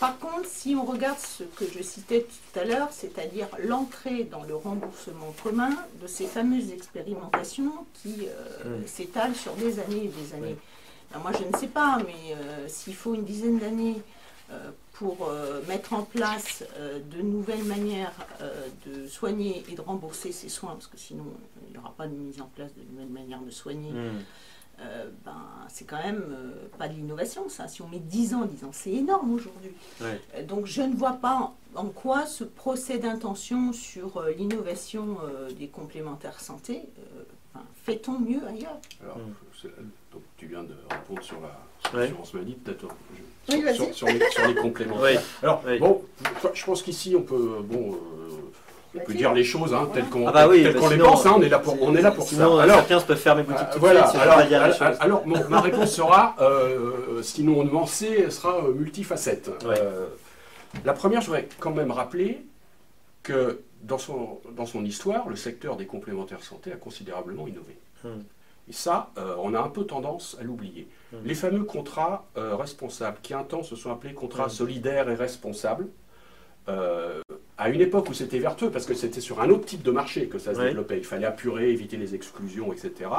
[0.00, 4.42] Par contre, si on regarde ce que je citais tout à l'heure, c'est-à-dire l'entrée dans
[4.44, 8.86] le remboursement commun de ces fameuses expérimentations qui euh, hmm.
[8.86, 10.56] s'étalent sur des années et des années.
[11.22, 14.00] moi, je ne sais pas, mais euh, s'il faut une dizaine d'années
[14.50, 15.28] euh, pour
[15.66, 16.62] mettre en place
[17.12, 18.12] de nouvelles manières
[18.86, 21.24] de soigner et de rembourser ces soins, parce que sinon,
[21.66, 23.90] il n'y aura pas de mise en place de nouvelles manières de soigner.
[23.90, 24.22] Hmm.
[24.80, 25.36] Euh, ben,
[25.68, 27.68] c'est quand même euh, pas de l'innovation, ça.
[27.68, 29.72] Si on met 10 ans, 10 ans, c'est énorme aujourd'hui.
[30.02, 35.18] Euh, donc je ne vois pas en, quoi ce procès d'intention sur l'innovation
[35.58, 36.82] des complémentaires santé,
[37.84, 38.78] fait-on mieux ailleurs?
[39.02, 40.18] Alors, hmm.
[40.36, 41.60] tu viens de répondre sur la
[41.92, 42.86] l'assurance maladie, peut-être
[43.92, 45.22] sur, les, complémentaires.
[45.42, 46.02] Alors, bon,
[46.54, 47.98] je pense qu'ici, on peut, bon,
[48.94, 51.48] on peut dire les choses hein, telles qu'on ah bah les pense, hein, on est
[51.48, 52.44] là pour, on est là pour ça.
[52.44, 57.64] Alors, chacun peut faire mes boutiques euh, voilà, alors, alors, ma réponse sera, euh, sinon
[57.64, 59.50] nuancée, elle sera euh, multifacette.
[59.64, 60.06] Euh,
[60.84, 62.44] la première, je voudrais quand même rappeler
[63.22, 67.78] que dans son, dans son histoire, le secteur des complémentaires santé a considérablement innové.
[68.02, 68.22] Hmm.
[68.68, 70.88] Et ça, euh, on a un peu tendance à l'oublier.
[71.12, 71.16] Hmm.
[71.24, 74.50] Les fameux contrats euh, responsables, qui un temps se sont appelés contrats Hmm.
[74.50, 75.88] solidaires et responsables,
[76.68, 77.20] euh,
[77.58, 80.26] à une époque où c'était vertueux, parce que c'était sur un autre type de marché
[80.26, 80.68] que ça se Ouais.
[80.68, 83.10] développait, il fallait apurer, éviter les exclusions, etc.,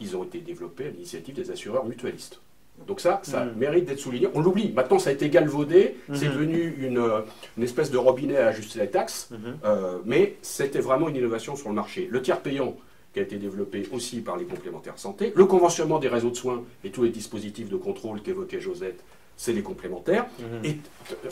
[0.00, 2.40] ils ont été développés à l'initiative des assureurs mutualistes.
[2.86, 3.52] Donc ça, ça Mm.
[3.56, 4.28] mérite d'être souligné.
[4.34, 4.70] On l'oublie.
[4.72, 5.96] Maintenant, ça a été galvaudé.
[6.14, 6.32] C'est Mhm.
[6.32, 7.20] devenu une, euh,
[7.56, 9.30] une espèce de robinet à ajuster les taxes.
[9.32, 9.38] Mhm.
[9.64, 12.06] Euh, mais c'était vraiment une innovation sur le marché.
[12.08, 12.76] Le tiers payant,
[13.12, 16.62] qui a été développé aussi par les complémentaires santé, le conventionnement des réseaux de soins
[16.84, 19.02] et tous les dispositifs de contrôle qu'évoquait Josette,
[19.38, 20.26] c'est les complémentaires.
[20.40, 20.64] Mhm.
[20.64, 20.78] Et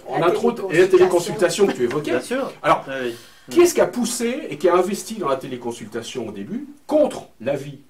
[0.08, 1.66] en La intro, et la téléconsultation.
[1.66, 2.12] que tu évoquais.
[2.12, 2.50] Bien sûr.
[2.62, 3.14] Alors, Ah oui.
[3.50, 7.26] qui est-ce qui a poussé et qui a investi dans la téléconsultation au début contre
[7.40, 7.80] l'avis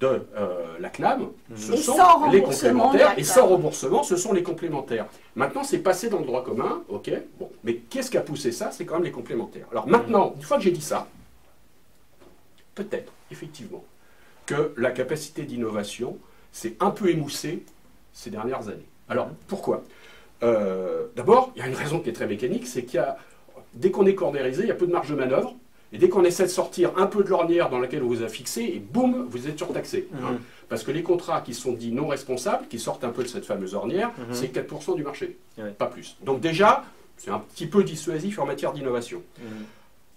[0.00, 1.28] de euh, la CNAM?
[1.54, 5.06] Ce Et sont sans les complémentaires et sans remboursement, ce sont les complémentaires.
[5.36, 8.70] Maintenant, c'est passé dans le droit commun, ok Bon, mais qu'est-ce qui a poussé ça?
[8.72, 9.66] C'est quand même les complémentaires.
[9.70, 11.06] Alors maintenant, une fois que j'ai dit ça,
[12.74, 13.84] peut-être, effectivement,
[14.46, 16.16] que la capacité d'innovation
[16.50, 17.62] s'est un peu émoussée
[18.14, 18.86] ces dernières années.
[19.08, 19.34] Alors, Mhm.
[19.46, 19.84] pourquoi?
[20.42, 23.16] Euh, D'abord, il y a une raison qui est très mécanique, c'est qu'il y a,
[23.74, 25.54] dès qu'on est cornérisé, il y a peu de marge de manœuvre,
[25.92, 28.28] et dès qu'on essaie de sortir un peu de l'ornière dans laquelle on vous a
[28.28, 30.08] fixé, et boum, vous êtes surtaxé.
[30.14, 30.32] hein.
[30.32, 30.38] Mhm.
[30.68, 33.46] Parce que les contrats qui sont dits non responsables, qui sortent un peu de cette
[33.46, 34.26] fameuse ornière, Mhm.
[34.34, 35.70] c'est 4% du marché, Ouais.
[35.70, 36.16] pas plus.
[36.22, 36.84] Donc déjà,
[37.16, 39.22] c'est un petit peu dissuasif en matière d'innovation.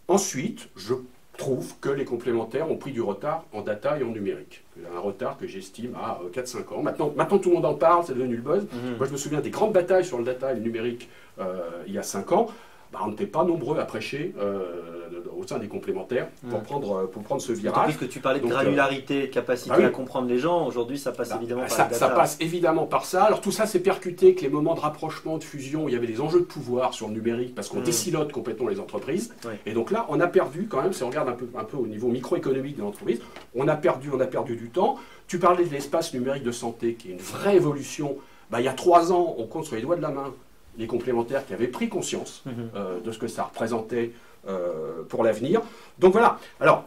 [0.08, 0.94] Ensuite, je
[1.38, 4.64] trouve que les complémentaires ont pris du retard en data et en numérique.
[4.96, 6.82] Un retard que j'estime à euh, 4-5 ans.
[6.82, 8.64] Maintenant, maintenant, tout le monde en parle, c'est devenu le buzz.
[8.64, 8.98] Mhm.
[8.98, 11.10] Moi, je me souviens des grandes batailles sur le data et le numérique
[11.40, 12.48] euh, il y a 5 ans.
[12.92, 17.08] Bah, on n'était pas nombreux à prêcher euh, au sein des complémentaires pour, prendre, euh,
[17.08, 17.96] pour prendre ce virage.
[17.96, 19.86] plus que tu parlais de Donc, euh, granularité, de capacité ah oui.
[19.86, 20.68] à comprendre les gens.
[20.68, 23.24] Aujourd'hui, ça passe Bah, évidemment par ça, ça passe évidemment par ça.
[23.24, 25.98] Alors tout ça, c'est percuté que les moments de rapprochement, de fusion, où il y
[25.98, 27.84] avait des enjeux de pouvoir sur le numérique parce qu'on Mm.
[27.84, 29.34] décilote complètement les entreprises.
[29.46, 29.58] Ouais.
[29.66, 31.78] Et donc là, on a perdu quand même, si on regarde un peu, un peu
[31.78, 33.22] au niveau microéconomique de l'entreprise,
[33.56, 34.98] on a perdu, on a perdu du temps.
[35.28, 38.18] Tu parlais de l'espace numérique de santé, qui est une vraie évolution.
[38.50, 40.34] Bah, il y a trois ans, on compte sur les doigts de la main
[40.78, 42.54] les complémentaires qui avaient pris conscience Mhm.
[42.76, 44.12] euh, de ce que ça représentait
[44.48, 45.62] euh, pour l'avenir.
[46.00, 46.40] Donc voilà.
[46.60, 46.86] Alors,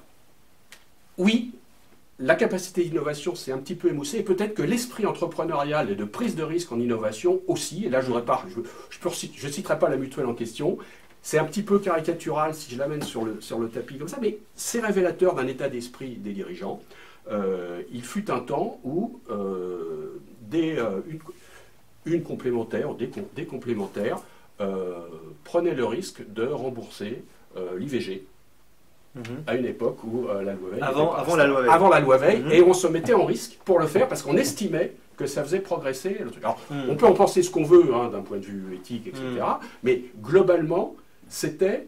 [1.18, 1.52] oui,
[2.18, 6.04] la capacité d'innovation s'est un petit peu émoussée, et peut-être que l'esprit entrepreneurial et de
[6.04, 8.18] prise de risque en innovation aussi, et là je ne
[8.48, 8.60] je,
[8.90, 10.78] je, peux reciter- je citerai pas la mutuelle en question,
[11.22, 14.18] c'est un petit peu caricatural si je l'amène sur le, sur le tapis comme ça,
[14.20, 16.82] mais c'est révélateur d'un état d'esprit des dirigeants.
[17.30, 21.18] Euh, il fut un temps où euh, des, euh, une,
[22.06, 24.18] une complémentaire, des, com- des complémentaires
[24.60, 24.94] euh,
[25.44, 27.22] prenaient le risque de rembourser
[27.56, 28.24] euh, l'IVG
[29.16, 29.22] Mhm.
[29.46, 31.70] à une époque où euh, la loi Veil Avant- n'était pas avant la loi Veil.
[31.70, 32.50] Avant la loi Veil, Mhm.
[32.50, 35.60] et on se mettait en risque pour le faire parce qu'on estimait que ça faisait
[35.60, 36.42] progresser le truc.
[36.42, 36.86] Alors, Mhm.
[36.90, 39.22] on peut en penser ce qu'on veut hein, d'un point de vue éthique, etc.
[39.84, 40.96] Mais globalement,
[41.28, 41.86] c'était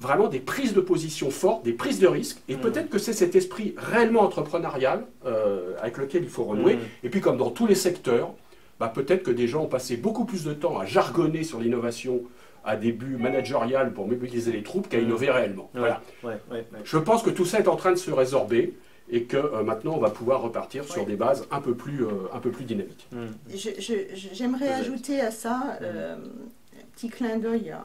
[0.00, 2.38] vraiment des prises de position fortes, des prises de risque.
[2.48, 6.78] Et peut-être que c'est cet esprit réellement entrepreneurial euh, avec lequel il faut renouer.
[7.04, 8.32] Et puis comme dans tous les secteurs,
[8.80, 12.22] bah, peut-être que des gens ont passé beaucoup plus de temps à jargonner sur l'innovation
[12.64, 15.02] à des buts managériales pour mobiliser les troupes qu'à Mm.
[15.04, 15.70] innover réellement.
[15.74, 16.02] Ouais, Voilà.
[16.22, 16.78] ouais, ouais, ouais.
[16.82, 18.74] Je pense que tout ça est en train de se résorber
[19.10, 22.10] et que euh, maintenant on va pouvoir repartir sur des bases un peu plus, euh,
[22.32, 23.06] un peu plus dynamiques.
[23.48, 27.84] Je- J'aimerais ajouter à ça euh, un petit clin d'œil à-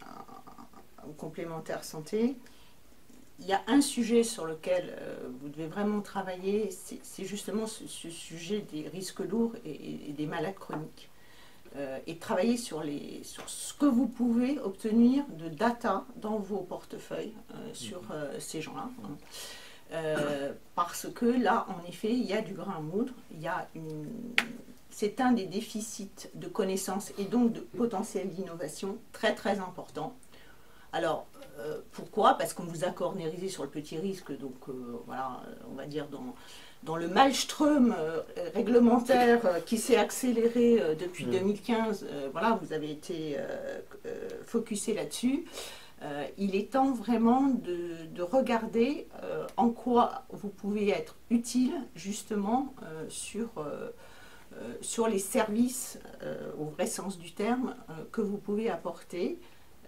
[0.00, 2.36] à- au complémentaire santé.
[3.40, 6.70] Il y a un sujet sur lequel euh, vous devez vraiment travailler,
[7.02, 11.08] c'est justement ce, ce sujet des risques lourds et, des malades chroniques.
[11.76, 16.60] Euh, et travailler sur, les, sur ce que vous pouvez obtenir de data dans vos
[16.60, 18.88] portefeuilles euh, sur euh, ces gens-là.
[19.04, 20.54] hein.
[20.74, 23.68] Parce que là, en effet, il y a du grain à moudre, il y a
[23.74, 24.06] une...
[24.90, 30.14] c'est un des déficits de connaissances et donc de potentiel d'innovation très très important.
[30.92, 31.26] Alors,
[31.58, 32.34] euh, pourquoi?
[32.34, 34.72] Parce qu'on vous a cornérisé sur le petit risque, donc euh,
[35.06, 36.34] voilà, on va dire dans,
[36.84, 38.20] dans le maelstrom euh,
[38.54, 41.30] réglementaire euh, qui s'est accéléré depuis Mm.
[41.30, 43.36] 2015, euh, voilà, vous avez été
[44.46, 45.44] focusé là-dessus.
[46.38, 49.08] Il est temps vraiment de, de regarder
[49.56, 52.72] en quoi vous pouvez être utile justement
[53.08, 53.48] sur,
[54.54, 59.38] euh, sur les services euh, au vrai sens du terme euh, que vous pouvez apporter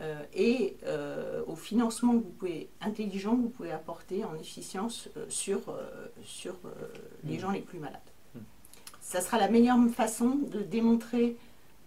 [0.00, 5.08] euh, et euh, au financement que vous pouvez, intelligent que vous pouvez apporter en efficience
[5.16, 5.60] euh, sur,
[6.24, 6.54] sur
[7.24, 7.40] les Mm.
[7.40, 8.00] gens les plus malades.
[8.34, 8.38] Mm.
[9.00, 11.36] Ça sera la meilleure façon de démontrer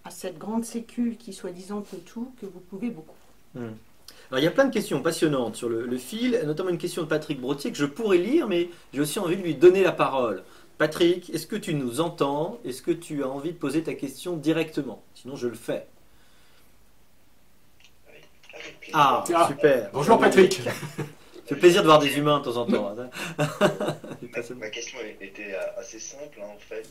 [0.05, 3.15] à cette grande sécule qui soi-disant peut tout que vous pouvez beaucoup.
[3.55, 3.75] Mhm.
[4.29, 7.03] Alors, il y a plein de questions passionnantes sur le, le fil, notamment une question
[7.03, 9.91] de Patrick Brotier que je pourrais lire, mais j'ai aussi envie de lui donner la
[9.91, 10.43] parole.
[10.77, 12.59] Patrick, est-ce que tu nous entends?
[12.65, 15.03] Est-ce que tu as envie de poser ta question directement?
[15.13, 15.87] Sinon, je le fais.
[18.53, 18.82] Avec plaisir.
[18.95, 19.89] Ah, ah, super.
[19.91, 20.61] Bonjour Patrick.
[21.47, 22.95] C'est plaisir de voir des humains de temps en temps.
[24.55, 26.87] ma, question était assez simple hein, en fait.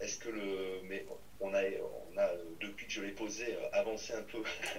[0.00, 0.80] Est-ce que le.
[0.88, 1.04] Mais
[1.40, 2.28] on a, on a,
[2.60, 4.38] depuis que je l'ai posé, avancé un peu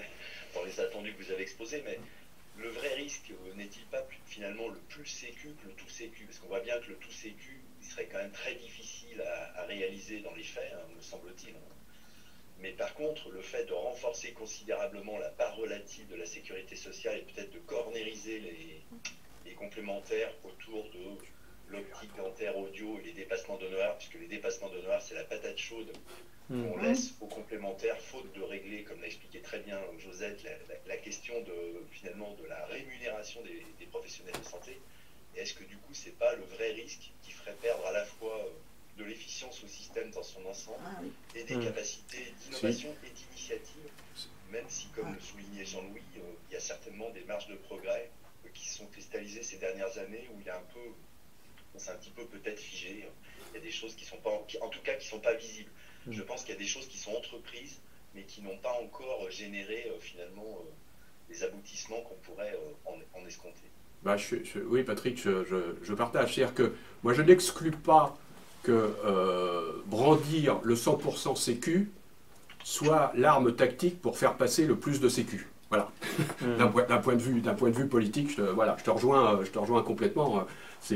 [0.55, 1.99] dans les attendus que vous avez exposés, mais
[2.57, 6.25] le vrai risque n'est-il pas finalement le plus sécu que le tout sécu?
[6.25, 9.23] Parce qu'on voit bien que le tout sécu, il serait quand même très difficile
[9.55, 11.53] à, réaliser dans les faits, hein, me semble-t-il.
[11.55, 11.82] Hein.
[12.63, 17.17] Mais par contre, le fait de renforcer considérablement la part relative de la sécurité sociale
[17.17, 21.17] et peut-être de cornériser les, complémentaires autour de
[21.69, 25.91] l'optique dentaire audio et les dépassements d'honneur, puisque les dépassements d'honneur, c'est la patate chaude
[26.49, 30.43] qu'on laisse aux complémentaires, faute de régler, comme l'a expliqué très bien Josette,
[30.85, 34.79] la, question de finalement de la rémunération des, professionnels de santé.
[35.35, 38.37] Est-ce que du coup, c'est pas le vrai risque qui ferait perdre à la fois
[38.37, 38.49] euh,
[38.97, 41.01] de l'efficience au système dans son ensemble ah
[41.35, 41.63] et des mmh.
[41.63, 43.89] capacités d'innovation et d'initiative,
[44.51, 48.11] même si, comme le soulignait Jean-Louis, euh, il y a certainement des marges de progrès
[48.45, 50.91] euh, qui sont cristallisées ces dernières années où il a un peu,
[51.73, 53.07] on s'est un petit peu peut-être figé.
[53.51, 55.71] Il y a des choses qui sont pas, en tout cas, qui sont pas visibles.
[56.05, 56.13] Mmh.
[56.13, 57.79] Je pense qu'il y a des choses qui sont entreprises,
[58.13, 60.59] mais qui n'ont pas encore généré euh, finalement
[61.29, 63.61] les aboutissements qu'on pourrait en, escompter.
[64.03, 64.17] Bah,
[64.67, 65.45] oui, Patrick, je,
[65.81, 66.35] je partage.
[66.35, 68.17] C'est-à-dire que moi, je n'exclus pas
[68.63, 71.91] que euh, brandir le 100% sécu
[72.63, 75.49] soit l'arme tactique pour faire passer le plus de sécu.
[75.69, 75.89] Voilà.
[76.57, 79.49] D'un point, de vue, point de vue politique, je te, voilà, je te rejoins, je
[79.49, 80.37] te rejoins complètement.
[80.37, 80.41] Euh,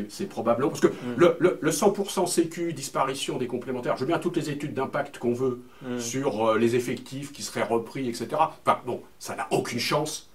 [0.10, 1.38] c'est probablement parce que mmh.
[1.40, 3.96] le, 100% sécu, disparition des complémentaires.
[3.96, 6.00] Je veux bien toutes les études d'impact qu'on veut mmh.
[6.00, 8.28] sur euh, les effectifs qui seraient repris, etc.
[8.34, 10.30] Enfin bon, ça n'a aucune chance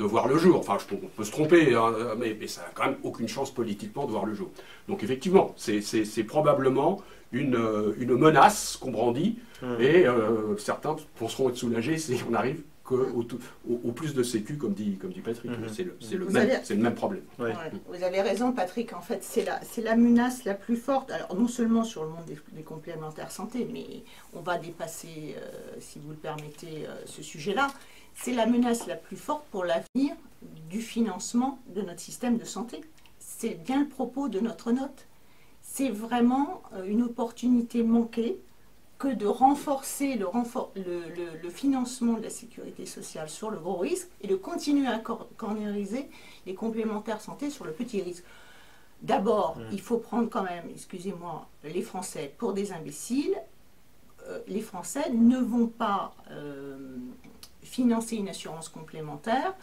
[0.00, 0.58] de voir le jour.
[0.58, 4.10] Enfin, on peut se tromper, hein, mais, ça n'a quand même aucune chance politiquement de
[4.10, 4.50] voir le jour.
[4.88, 9.66] Donc effectivement, c'est probablement une, euh, une menace qu'on brandit, mmh.
[9.78, 13.24] et euh, certains penseront être soulagés si on arrive au,
[13.68, 15.48] au, plus de sécu, comme dit, comme dit Patrick.
[15.52, 15.68] Mmh.
[15.68, 17.22] C'est le, le, même, le même problème.
[17.38, 18.94] Vous avez raison, Patrick.
[18.94, 21.12] En fait, c'est la, la menace la plus forte.
[21.12, 26.00] Alors, non seulement sur le monde des, complémentaires santé, mais on va dépasser, euh, si
[26.00, 27.68] vous le permettez, ce sujet-là
[28.22, 30.14] c'est la menace la plus forte pour l'avenir
[30.68, 32.80] du financement de notre système de santé.
[33.18, 35.06] C'est bien le propos de notre note.
[35.62, 38.38] C'est vraiment euh, une opportunité manquée
[38.98, 44.36] que de renforcer le, financement de la sécurité sociale sur le gros risque et de
[44.36, 44.98] continuer à
[45.38, 46.10] cornériser
[46.44, 48.24] les complémentaires santé sur le petit risque.
[49.00, 49.62] D'abord, mmh.
[49.72, 53.40] il faut prendre quand même, excusez-moi, les Français pour des imbéciles.
[54.28, 56.98] Euh, les Français ne vont pas euh,
[57.70, 59.54] financer une assurance complémentaire,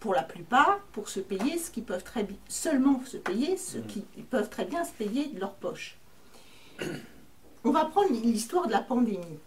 [0.00, 3.78] pour la plupart, pour se payer ce qu'ils peuvent très bien, seulement se payer ce
[3.78, 3.86] mmh.
[3.86, 5.96] qu'ils peuvent très bien se payer de leur poche.
[7.64, 9.38] On va prendre l'histoire de la pandémie.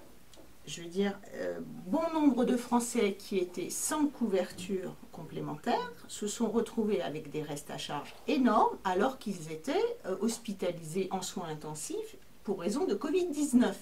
[0.66, 6.50] Je veux dire, euh, bon nombre de Français qui étaient sans couverture complémentaire se sont
[6.50, 12.16] retrouvés avec des restes à charge énormes alors qu'ils étaient euh, hospitalisés en soins intensifs
[12.44, 13.74] pour raison de Covid-19.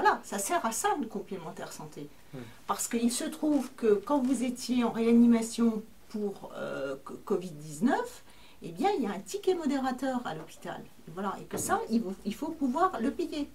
[0.00, 2.08] Voilà, ça sert à ça, le complémentaire santé.
[2.68, 6.94] Parce qu'il se trouve que quand vous étiez en réanimation pour euh,
[7.26, 7.90] Covid-19,
[8.62, 10.80] eh bien, il y a un ticket modérateur à l'hôpital.
[11.14, 13.48] Voilà, et que ah ça, il, faut pouvoir le payer.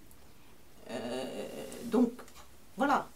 [0.91, 1.23] Euh,
[1.85, 2.11] donc,
[2.75, 3.07] voilà.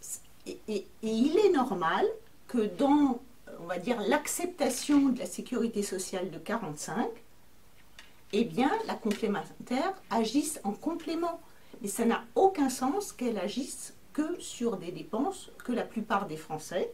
[0.46, 2.06] Et, il est normal
[2.46, 3.20] que dans,
[3.60, 7.06] on va dire, l'acceptation de la sécurité sociale de 45,
[8.32, 11.38] eh bien, la complémentaire agisse en complément.
[11.80, 16.36] Mais ça n'a aucun sens qu'elle agisse que sur des dépenses que la plupart des
[16.36, 16.92] Français,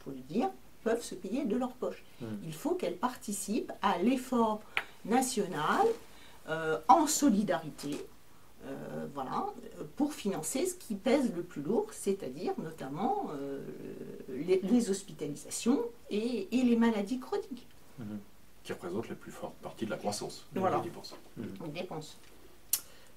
[0.00, 0.50] pour le dire,
[0.82, 2.02] peuvent se payer de leur poche.
[2.20, 2.36] Hmm.
[2.44, 4.60] Il faut qu'elle participe à l'effort
[5.04, 5.86] national
[6.48, 7.96] euh, en solidarité,
[8.64, 9.46] euh, voilà,
[9.96, 13.60] pour financer ce qui pèse le plus lourd, c'est-à-dire notamment euh,
[14.28, 15.80] les, hospitalisations
[16.10, 17.66] et, les maladies chroniques.
[17.98, 18.16] Hmm.
[18.62, 20.78] Qui représentent la plus forte partie de la croissance voilà.
[20.78, 21.14] des dépenses.
[21.74, 22.18] dépenses.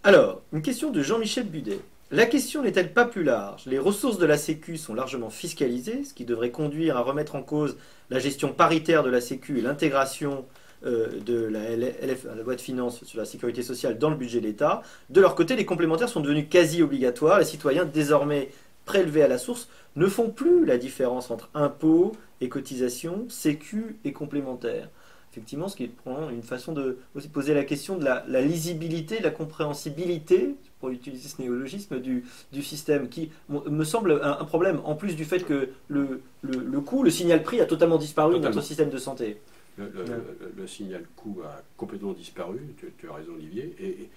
[0.06, 1.80] Alors, une question de Jean-Michel Budet.
[2.12, 3.64] La question n'est-elle pas plus large?
[3.68, 7.42] Les ressources de la Sécu sont largement fiscalisées, ce qui devrait conduire à remettre en
[7.42, 7.78] cause
[8.10, 10.44] la gestion paritaire de la Sécu et l'intégration
[10.86, 14.46] euh, de la, la loi de finances sur la sécurité sociale dans le budget de
[14.46, 14.82] l'État.
[15.10, 17.40] De leur côté, les complémentaires sont devenus quasi obligatoires.
[17.40, 18.50] Les citoyens, désormais
[18.84, 24.12] prélevés à la source, ne font plus la différence entre impôts et cotisations, Sécu et
[24.12, 24.90] complémentaires
[25.34, 29.24] effectivement, ce qui prend une façon de aussi poser la question de la, lisibilité, de
[29.24, 34.94] la compréhensibilité, pour utiliser ce néologisme, du, du système, qui me semble un, problème, en
[34.94, 38.62] plus du fait que le, le, coût, le signal prix a totalement disparu dans notre
[38.62, 39.38] système de santé.
[39.80, 44.10] Le, signal coût a complètement disparu, tu, as raison Olivier, et,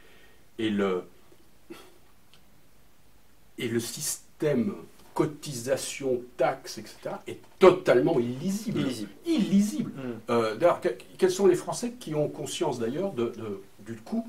[0.58, 1.02] et, le,
[3.56, 4.74] et le système
[5.16, 8.80] cotisation, taxes, etc., est totalement illisible.
[8.80, 9.10] Illisible.
[9.26, 9.90] Illisible.
[9.96, 10.00] Mm.
[10.30, 14.28] Euh, d'ailleurs, que- quels sont les Français qui ont conscience d'ailleurs de- de- du coût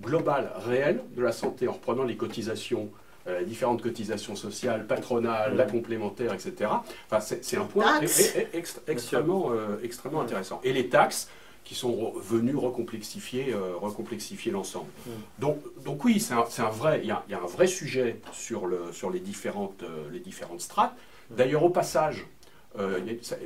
[0.00, 2.88] global, réel de la santé en reprenant les cotisations
[3.26, 5.56] euh, les différentes cotisations sociales, patronales, Mm.
[5.58, 6.70] la complémentaire, etc.
[7.06, 8.00] Enfin, c'est c'est un point
[8.86, 10.58] extrêmement, euh, extrêmement intéressant.
[10.64, 11.28] Et les taxes
[11.64, 14.90] qui sont venues recomplexifier, euh, recomplexifier l'ensemble.
[15.06, 15.10] Mm.
[15.38, 18.66] Donc, donc oui, c'est un, un vrai, il y, y a un vrai sujet sur,
[18.66, 20.94] le, sur les, différentes, euh, les différentes strates.
[21.30, 22.26] D'ailleurs, au passage,
[22.78, 23.36] euh, ça-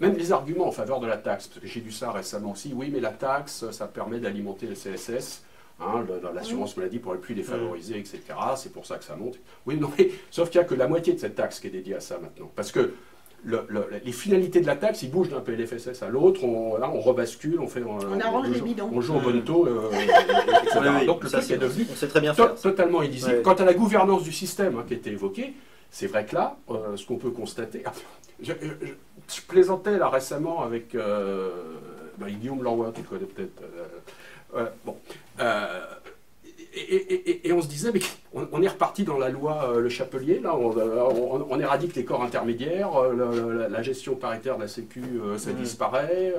[0.00, 2.72] même les arguments en faveur de la taxe, parce que j'ai lu ça récemment aussi,
[2.74, 5.42] oui, mais la taxe, ça permet d'alimenter le CSS,
[5.80, 6.04] hein,
[6.34, 8.20] l'assurance maladie pour les plus défavorisés, etc.
[8.56, 9.38] C'est pour ça que ça monte.
[9.66, 11.70] Oui, non, mais sauf qu'il n'y a que la moitié de cette taxe qui est
[11.70, 12.50] dédiée à ça maintenant.
[12.56, 12.94] Parce que
[13.44, 16.90] le- le- les finalités de la taxe, ils bougent d'un PLFSS à l'autre, on, là,
[16.92, 17.82] on rebascule, on fait...
[17.84, 18.90] On arrange les joue- bidons.
[18.92, 20.78] On joue au bonneto, euh, etc.
[20.80, 22.54] Oui, oui, Donc le ça, truc est devenu on sait très bien To- faire.
[22.60, 23.36] totalement illisible.
[23.36, 23.42] Ouais.
[23.42, 25.54] Quant à la gouvernance du système hein, qui était évoquée,
[25.90, 27.82] c'est vrai que là, euh, ce qu'on peut constater.
[27.86, 27.92] Ah,
[28.42, 28.86] je, je-
[29.34, 31.50] je plaisantais là récemment avec euh,
[32.18, 33.62] bah, Guillaume Lanroy, tu le connais peut-être.
[33.62, 34.96] euh, euh, bon.
[36.78, 38.00] Et, et- et- et on se disait, mais
[38.34, 41.60] on, on est reparti dans la loi euh, Le Chapelier, là, on, euh, on- on
[41.60, 45.54] éradique les corps intermédiaires, euh, la, la gestion paritaire de la Sécu, euh, ça Mm.
[45.56, 46.34] disparaît,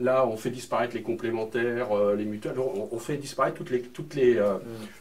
[0.00, 4.40] là, on fait disparaître les complémentaires, les mutuelles, on, fait disparaître toutes les, toutes les,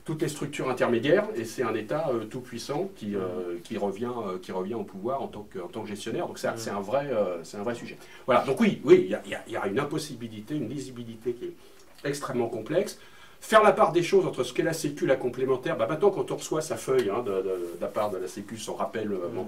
[0.03, 3.16] toutes les structures intermédiaires, et c'est un État tout puissant qui,
[3.64, 6.28] qui, revient, qui revient au pouvoir en tant que, en tant que gestionnaire.
[6.28, 6.58] Donc c'est Mm.
[6.58, 7.10] c'est un, vrai,
[7.43, 7.97] c'est un vrai sujet.
[8.26, 10.56] Voilà, donc oui, oui, il y a, il y a- il y a une impossibilité,
[10.56, 11.53] une lisibilité qui est
[12.08, 12.99] extrêmement complexe.
[13.42, 16.32] Faire la part des choses entre ce qu'est la Sécu, la complémentaire, bah maintenant quand
[16.32, 19.12] on reçoit sa feuille hein, de, de- de la part de la Sécu, son rappel
[19.12, 19.48] euh, men-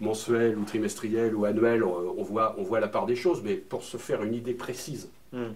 [0.00, 3.54] mensuel ou trimestriel ou annuel, on, on voit, on voit la part des choses, mais
[3.54, 5.46] pour se faire une idée précise Mm.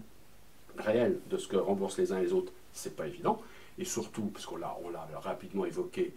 [0.78, 3.40] réel de ce que remboursent les uns et les autres, c'est pas évident.
[3.78, 6.12] Et surtout, parce qu'on l'a, on l'a rapidement évoqué,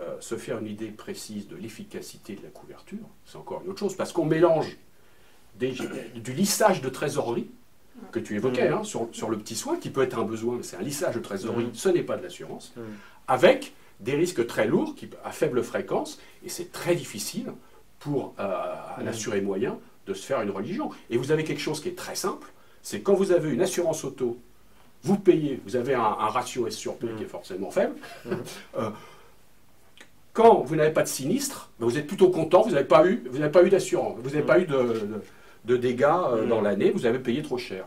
[0.00, 3.80] euh, se faire une idée précise de l'efficacité de la couverture, c'est encore une autre
[3.80, 4.78] chose, parce qu'on mélange
[5.56, 5.72] des-
[6.14, 7.50] du lissage de trésorerie
[8.10, 8.78] que tu évoquais Mhm.
[8.78, 11.14] hein, sur, sur le petit soin, qui peut être un besoin, mais c'est un lissage
[11.14, 11.74] de trésorerie, Mhm.
[11.74, 12.82] ce n'est pas de l'assurance, Mhm.
[13.28, 17.52] avec des risques très lourds qui, à faible fréquence, et c'est très difficile
[18.00, 19.08] pour euh, un Mhm.
[19.08, 20.90] assuré moyen de se faire une religion.
[21.10, 22.48] Et vous avez quelque chose qui est très simple,
[22.82, 24.38] c'est quand vous avez une assurance auto,
[25.04, 27.94] vous payez, vous avez un, un ratio S sur P qui est forcément faible.
[28.78, 28.90] Euh,
[30.32, 33.22] quand vous n'avez pas de sinistre, ben vous êtes plutôt content, vous n'avez pas eu,
[33.30, 35.22] vous n'avez pas eu d'assurance, vous n'avez pas eu de, de-
[35.64, 37.84] de dégâts euh, dans l'année, vous avez payé trop cher.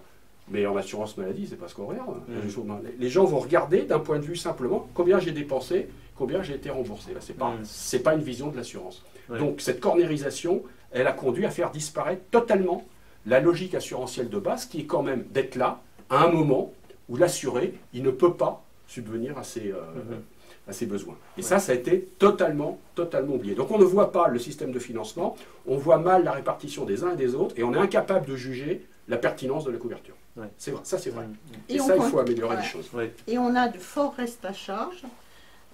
[0.48, 2.18] Mais en assurance maladie, c'est pas ce qu'on regarde.
[2.28, 2.36] Mhm.
[2.44, 5.88] Les gens- Les, les gens vont regarder d'un point de vue simplement combien j'ai dépensé,
[6.16, 7.12] combien j'ai été remboursé.
[7.38, 7.58] Pas, Mhm.
[7.64, 9.04] c'est pas une vision de l'assurance.
[9.40, 10.62] Donc cette cornérisation,
[10.92, 12.86] elle a conduit à faire disparaître totalement
[13.26, 16.72] la logique assurantielle de base, qui est quand même d'être là à un moment
[17.10, 20.22] où l'assuré, il ne peut pas subvenir à ses, euh, Mhm.
[20.68, 21.16] À ses besoins.
[21.38, 21.48] Et Ouais.
[21.48, 23.54] ça, ça a été totalement, totalement oublié.
[23.56, 25.36] Donc on ne voit pas le système de financement,
[25.68, 28.36] on voit mal la répartition des uns et des autres, et on est incapable de
[28.36, 30.16] juger la pertinence de la couverture.
[30.36, 30.48] Ouais.
[30.58, 31.26] C'est vrai, ça c'est vrai.
[31.70, 32.62] Et, ça, il faut améliorer ouais.
[32.62, 32.90] les choses.
[32.94, 33.14] Ouais.
[33.28, 35.04] Et on a de forts restes à charge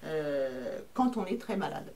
[0.04, 1.92] euh, quand on est très malade.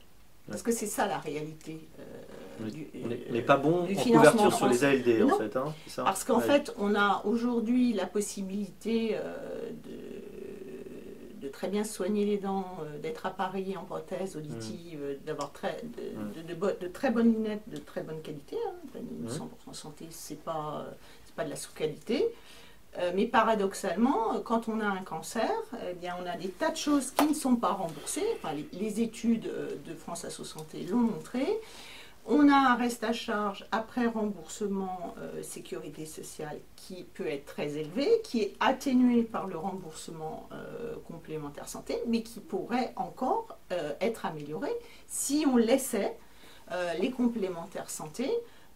[0.49, 1.77] Parce que c'est ça la réalité.
[1.99, 4.83] euh, du- On n'est- on n'est pas bon en couverture sur les.
[4.83, 5.55] ALD, en fait.
[5.57, 6.43] hein, ça Parce qu'en Ouais.
[6.43, 10.16] fait, on a aujourd'hui la possibilité euh, de,
[11.47, 14.39] de très bien soigner les dents, euh, d'être appareillé en prothèse Mm.
[14.39, 18.21] auditive, euh, d'avoir très, de, de- de bo- de très bonnes lunettes de très bonne
[18.21, 18.57] qualité.
[18.67, 18.73] hein.
[18.95, 19.29] Une Mm.
[19.29, 20.91] 100% santé, c'est pas, euh,
[21.25, 22.27] c'est pas de la sous-qualité.
[22.99, 25.51] Euh, mais paradoxalement, euh, quand on a un cancer,
[25.89, 28.25] eh bien, on a des tas de choses qui ne sont pas remboursées.
[28.37, 29.49] Enfin, les, les études
[29.85, 31.45] de France Asso Santé l'ont montré.
[32.29, 37.77] On a un reste à charge après remboursement euh, sécurité sociale qui peut être très
[37.77, 43.93] élevé, qui est atténué par le remboursement euh, complémentaire santé, mais qui pourrait encore euh,
[44.01, 44.69] être amélioré
[45.07, 46.17] si on laissait
[46.73, 48.29] euh, les complémentaires santé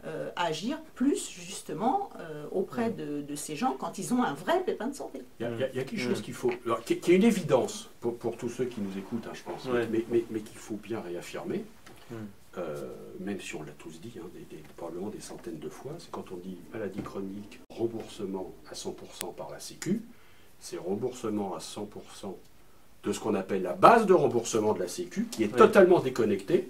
[0.05, 4.63] euh, agir plus justement euh, auprès de, de ces gens quand ils ont un vrai
[4.63, 5.21] pépin de santé.
[5.41, 6.09] Il y, a, il y a- il y a quelque Mm.
[6.09, 8.97] chose qu'il faut, alors, qui, qui est une évidence pour, pour tous ceux qui nous
[8.97, 9.87] écoutent, hein, je pense, Ouais.
[9.91, 11.65] mais, mais- mais qu'il faut bien réaffirmer,
[12.09, 12.15] Mm.
[12.57, 12.75] Euh,
[13.19, 16.11] même si on l'a tous dit, hein, des- des- probablement des centaines de fois, c'est
[16.11, 20.01] quand on dit maladie chronique, remboursement à 100% par la Sécu,
[20.59, 22.37] c'est remboursement à 100%
[23.03, 26.69] de ce qu'on appelle la base de remboursement de la Sécu, qui est totalement déconnectée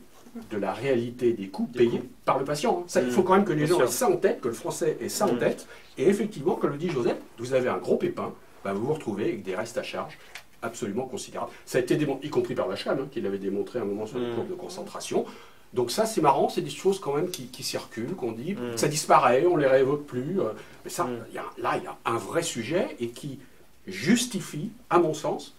[0.49, 2.07] de la réalité des coûts Des payés coûts.
[2.23, 2.85] par le patient.
[2.87, 3.01] hein.
[3.03, 5.09] Il faut quand même que les gens aient ça en tête, que le français ait
[5.09, 5.39] ça en Mm.
[5.39, 5.67] tête,
[5.97, 9.25] et effectivement, comme le dit Joseph, vous avez un gros pépin, bah, vous vous retrouvez
[9.25, 10.17] avec des restes à charge
[10.61, 11.51] absolument considérables.
[11.65, 13.85] Ça a été démontré, y compris par la CHAM, hein, qui l'avait démontré à un
[13.85, 14.35] moment sur les Mm.
[14.35, 15.25] courbes de concentration.
[15.73, 18.77] Donc ça, c'est marrant, c'est des choses quand même qui, qui circulent, qu'on dit, Mm.
[18.77, 20.39] ça disparaît, on les réévoque plus.
[20.41, 20.49] euh,
[20.83, 21.25] mais ça, Mm.
[21.29, 23.39] il y a- là, il y a un vrai sujet et qui
[23.87, 25.53] justifie, à mon sens,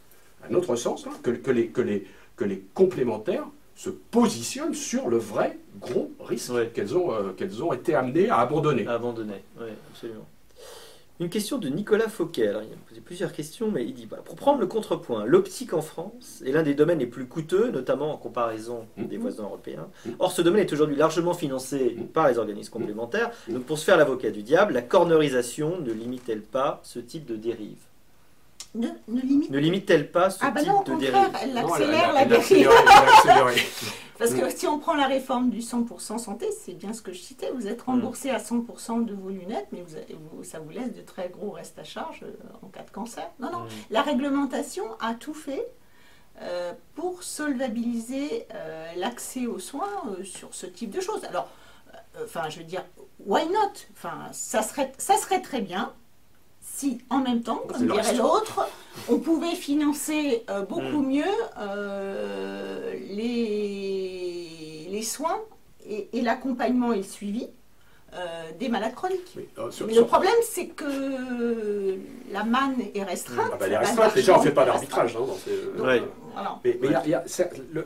[0.45, 2.07] à notre sens, hein, que, que les, que, les,
[2.37, 7.95] que les complémentaires se positionnent sur le vrai gros risque qu'elles ont, qu'elles ont été
[7.95, 8.87] amenées à abandonner.
[8.87, 10.27] Abandonner, oui, absolument.
[11.23, 12.49] Une question de Nicolas Fauquet.
[12.49, 15.73] Alors, il a posé plusieurs questions, mais il dit voilà, pour prendre le contrepoint, l'optique
[15.73, 19.05] en France est l'un des domaines les plus coûteux, notamment en comparaison mmh.
[19.05, 19.87] des voisins européens.
[20.05, 20.11] Mmh.
[20.19, 22.07] Or, ce domaine est aujourd'hui largement financé mmh.
[22.07, 23.31] par les organismes complémentaires.
[23.49, 27.37] Donc, pour se faire l'avocat du diable, la cornerisation ne limite-t-elle pas ce type de
[27.37, 27.79] dérive?
[28.75, 32.13] Ne, ne limite-t-elle pas ce ah bah type non, au de contraire, dérive Elle accélère
[32.13, 32.71] la dérive.
[34.19, 37.19] Parce que si on prend la réforme du 100% santé, c'est bien ce que je
[37.19, 41.03] citais, vous êtes remboursé à 100% de vos lunettes, mais vous, ça vous laisse de
[41.03, 43.29] très gros restes à charge euh, en cas de cancer.
[43.41, 45.67] Non, non, la réglementation a tout fait
[46.41, 49.89] euh, pour solvabiliser euh, l'accès aux soins
[50.23, 51.25] sur ce type de choses.
[51.25, 51.51] Alors,
[52.23, 52.85] enfin, je veux dire,
[53.27, 53.73] why not?
[53.93, 55.93] Enfin, ça serait, ça serait très bien
[56.75, 58.69] si en même temps, comme dirait l'autre,
[59.09, 61.09] on pouvait financer euh, beaucoup hmm.
[61.09, 61.25] mieux
[61.59, 65.41] euh, les, les soins
[65.89, 67.49] et, l'accompagnement et le suivi
[68.15, 69.37] euh, des malades chroniques.
[69.37, 69.47] Mais,
[69.95, 71.99] le problème, c'est que
[72.31, 73.51] la manne est restreinte.
[73.53, 75.17] Ah bah, elle est restreinte, déjà on ne fait pas d'arbitrage.
[75.83, 76.03] Mais,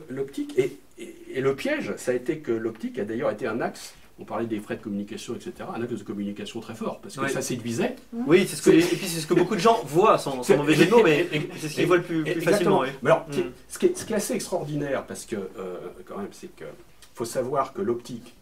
[0.09, 3.95] l'optique, et, et, le piège, ça a été que l'optique a d'ailleurs été un axe
[4.19, 7.27] on parlait des frais de communication, etc., un axe de communication très fort, parce que
[7.27, 7.95] ça séduisait.
[8.13, 10.73] Oui, c'est ce que, et puis c'est ce que beaucoup de gens voient, sans, mauvais
[10.73, 12.81] jeu mais c'est ce qu'ils voient le plus, facilement.
[13.01, 13.51] Mais alors, mm.
[13.67, 16.65] ce, qui est, assez extraordinaire, parce que, euh, quand même, c'est qu'il
[17.13, 18.33] faut savoir que l'optique,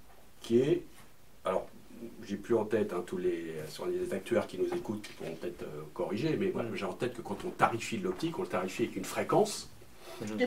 [0.42, 0.84] qui est.
[1.44, 1.68] Alors,
[2.24, 5.36] j'ai plus en tête hein, tous les, sur les acteurs qui nous écoutent qui pourront
[5.36, 6.76] peut-être euh, corriger, mais mm.
[6.76, 9.70] j'ai en tête que quand on tarifie l'optique, on le tarifie avec une fréquence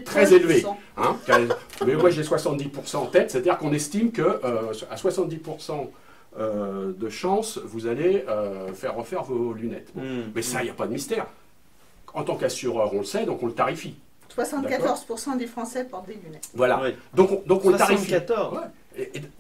[0.04, 0.64] très élevé.
[0.96, 1.16] Hein,
[1.86, 5.88] mais moi j'ai 70% en tête, c'est-à-dire qu'on estime que euh, à 70%
[6.38, 9.92] euh, de chance, vous allez euh, faire refaire vos lunettes.
[9.94, 10.30] Hmm.
[10.34, 11.26] Mais ça, il n'y a pas de mystère.
[12.14, 13.96] En tant qu'assureur, on le sait, donc on le tarifie.
[14.36, 16.48] 74% des Français portent des lunettes.
[16.54, 16.80] Voilà.
[17.14, 18.14] Donc, on, donc on le tarifie.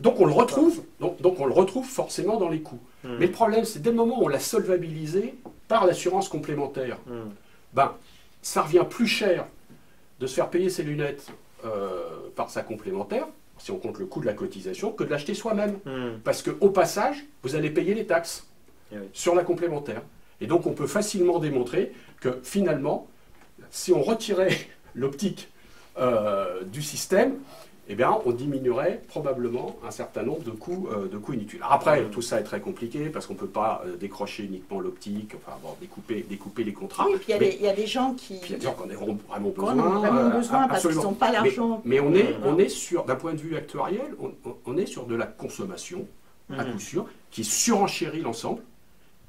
[0.00, 2.80] donc on le retrouve, donc, donc, on le retrouve forcément dans les coûts.
[3.04, 3.16] Hmm.
[3.20, 5.34] Mais le problème, c'est dès le moment où on l'a solvabilisé
[5.68, 7.30] par l'assurance complémentaire, hmm.
[7.74, 7.92] ben,
[8.42, 9.46] ça revient plus cher
[10.20, 11.28] de se faire payer ses lunettes
[11.64, 13.26] euh, par sa complémentaire,
[13.58, 15.78] si on compte le coût de la cotisation, que de l'acheter soi-même.
[15.84, 16.18] Hmm.
[16.24, 18.46] Parce qu'au passage, vous allez payer les taxes
[18.92, 20.02] eh sur la complémentaire.
[20.40, 23.08] Et donc on peut facilement démontrer que finalement,
[23.70, 24.56] si on retirait
[24.94, 25.48] l'optique
[25.98, 27.38] euh, du système,
[27.90, 31.60] eh bien, on diminuerait probablement un certain nombre de coûts, euh, de coûts inutiles.
[31.62, 35.32] après, tout ça est très compliqué parce qu'on ne peut pas euh, décrocher uniquement l'optique,
[35.36, 37.06] enfin, bon, découper, découper les contrats.
[37.06, 38.36] Oui, puis il y, a des gens qui.
[38.44, 39.74] Il y a des gens qui en ont vraiment besoin.
[39.74, 41.80] vraiment euh, besoin parce qu'ils n'ont pas l'argent.
[41.86, 44.14] Mais, on, est, on est sur, d'un point de vue actuariel,
[44.66, 46.06] on, est sur de la consommation,
[46.50, 46.72] à mmh.
[46.72, 48.62] coup sûr, qui surenchérit l'ensemble.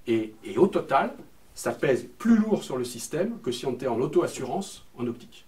[0.08, 1.14] Et, et, au total,
[1.56, 5.46] ça pèse plus lourd sur le système que si on était en auto-assurance en optique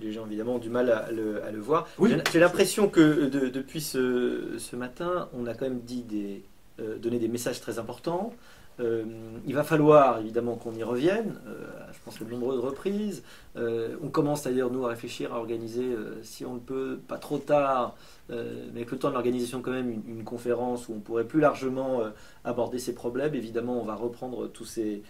[0.00, 1.88] les gens évidemment ont du mal à le, voir.
[2.32, 6.42] J'ai l'impression que depuis ce, matin, on a quand même dit des,
[6.80, 8.32] euh, donné des messages très importants.
[8.78, 9.04] Euh,
[9.46, 13.22] il va falloir évidemment qu'on y revienne, euh, je pense de nombreuses reprises.
[13.56, 15.84] on commence d'ailleurs nous à réfléchir à organiser,
[16.22, 17.96] si on ne peut, pas trop tard,
[18.28, 18.36] mais
[18.76, 22.02] avec le temps de l'organisation quand même, une, conférence où on pourrait plus largement
[22.44, 23.34] aborder ces problèmes.
[23.34, 25.02] Évidemment, on va reprendre tous ces,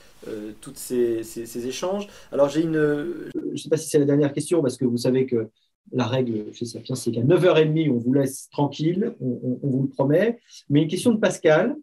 [0.61, 2.07] toutes ces, ces, échanges.
[2.33, 4.99] Alors j'ai une, je ne sais pas si c'est la dernière question parce que vous
[4.99, 5.51] savez que
[5.93, 10.41] la règle chez Sapiens, c'est qu'à 9h30, on vous laisse tranquille, on, vous le promet.
[10.69, 11.77] Mais une question de Pascal.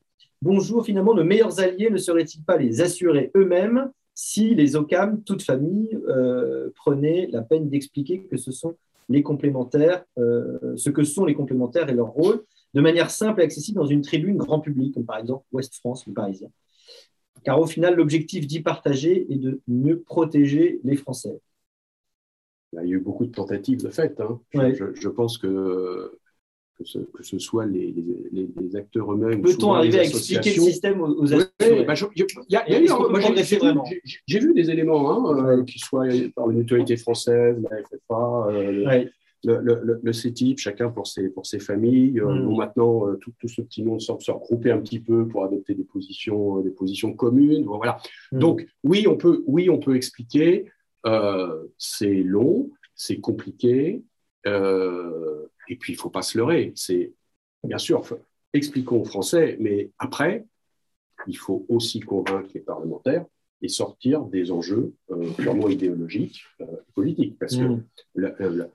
[0.43, 5.41] Bonjour, finalement, nos meilleurs alliés ne seraient-ils pas les assurés eux-mêmes si les OCAM, toute
[5.41, 8.75] famille, euh, prenaient la peine d'expliquer que ce sont
[9.07, 13.45] les complémentaires, euh, ce que sont les complémentaires et leur rôle, de manière simple et
[13.45, 16.49] accessible dans une tribune grand public, comme par exemple Ouest France ou Parisien?
[17.45, 21.39] Car au final, l'objectif d'y partager est de mieux protéger les Français.
[22.73, 24.19] Il y a eu beaucoup de tentatives de fait.
[24.19, 24.41] Hein.
[24.53, 26.19] je, pense que
[26.77, 27.93] que ce, soit les,
[28.75, 29.41] acteurs eux-mêmes.
[29.41, 31.85] Peut-on arriver à expliquer le système aux, assurés
[34.27, 39.05] J'ai vu des éléments, hein, euh, qui soient par une autorité française, la FFA, euh,
[39.43, 42.19] le, le, CETIP, chacun pour ses, pour ses familles.
[42.19, 42.55] Euh, mm.
[42.55, 46.61] maintenant, tout, ce petit monde semble se regrouper un petit peu pour adopter des positions,
[46.61, 47.65] des positions communes.
[47.65, 47.97] Voilà.
[48.31, 48.39] Mm.
[48.39, 50.65] Donc, oui on, peut, oui, on peut expliquer.
[51.77, 54.01] c'est long, c'est compliqué.
[54.45, 56.71] Euh, et puis, il ne faut pas se leurrer.
[56.75, 57.13] C'est
[57.63, 58.03] bien sûr,
[58.53, 60.45] expliquons aux Français, mais après,
[61.27, 63.25] il faut aussi convaincre les parlementaires
[63.61, 67.39] et sortir des enjeux euh, purement idéologiques euh, politiques.
[67.39, 67.83] Parce que mmh.
[68.17, 68.65] euh,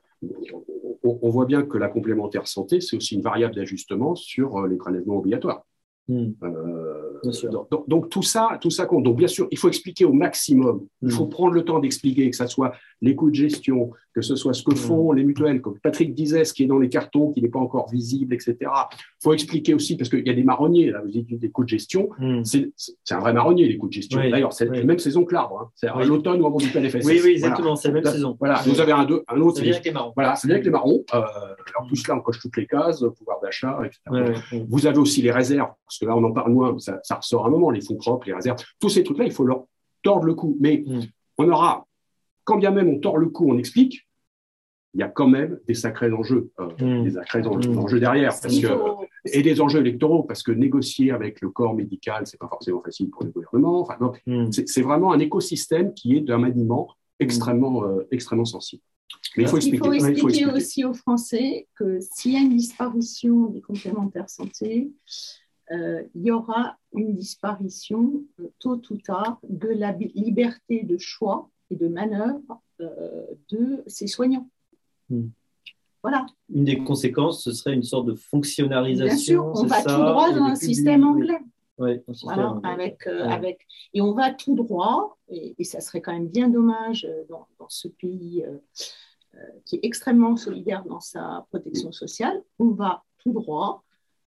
[1.03, 5.17] on, voit bien que la complémentaire santé, c'est aussi une variable d'ajustement sur les prélèvements
[5.17, 5.65] obligatoires.
[6.07, 6.31] Mmh.
[7.87, 9.03] Donc, tout ça, tout ça compte.
[9.03, 10.87] Donc bien sûr, il faut expliquer au maximum.
[11.03, 11.29] Il faut mmh.
[11.29, 14.63] prendre le temps d'expliquer que ce soit les coûts de gestion, que ce soit ce
[14.63, 17.49] que font les mutuelles, comme Patrick disait, ce qui est dans les cartons, qui n'est
[17.49, 18.55] pas encore visible, etc.
[18.61, 21.63] Il faut expliquer aussi, parce qu'il y a des marronniers, là, vous dites des coûts
[21.63, 22.41] de gestion, mm.
[22.43, 22.71] c'est
[23.11, 24.19] un vrai marronnier, les coûts de gestion.
[24.19, 25.71] D'ailleurs, c'est la même saison que l'arbre, hein.
[25.75, 27.05] c'est à l'automne ou avant du PLFSS.
[27.05, 28.35] Oui, oui, exactement, c'est la même saison.
[28.39, 29.57] Voilà, vous avez un, deux, un autre.
[29.57, 30.13] C'est bien avec les marrons.
[30.15, 31.03] Voilà, c'est bien avec les marrons.
[31.13, 31.21] Euh,
[31.79, 34.63] en plus, là, on coche toutes les cases, pouvoir d'achat, etc.
[34.67, 37.45] Vous avez aussi les réserves, parce que là, on en parle moins, ça, ça ressort
[37.45, 38.57] à un moment, les fonds propres, les réserves.
[38.79, 39.65] Tous ces trucs-là, il faut leur
[40.03, 40.57] tordre le cou.
[40.59, 41.01] Mais mm.
[41.37, 41.87] on aura,
[42.43, 44.07] quand bien même on tord le cou, on explique,
[44.93, 47.03] il y a quand même des sacrés enjeux, euh, mm.
[47.03, 47.77] des sacrés mm.
[47.77, 48.67] enjeux, derrière, parce que,
[49.25, 53.09] et des enjeux électoraux, parce que négocier avec le corps médical, c'est pas forcément facile
[53.09, 53.81] pour le gouvernement.
[53.81, 53.97] Enfin,
[54.51, 58.81] c'est vraiment un écosystème qui est d'un maniement extrêmement, euh, extrêmement sensible.
[59.37, 62.55] Mais il faut expliquer, il faut expliquer, aussi aux Français que s'il y a une
[62.55, 64.91] disparition des complémentaires santé,
[65.71, 71.49] euh, il y aura une disparition, euh, tôt ou tard, de la liberté de choix
[71.69, 74.49] et de manœuvre euh, de ces soignants.
[75.09, 75.27] Hmm.
[76.01, 76.25] Voilà.
[76.53, 79.51] Une des conséquences, ce serait une sorte de fonctionnalisation.
[79.51, 81.39] Bien sûr, on va tout droit dans un système anglais.
[81.77, 87.05] voilà, Avec, avec, et on va tout droit, et, ça serait quand même bien dommage
[87.29, 88.45] dans, dans ce pays
[89.65, 93.83] qui est extrêmement solidaire dans sa protection sociale, on va tout droit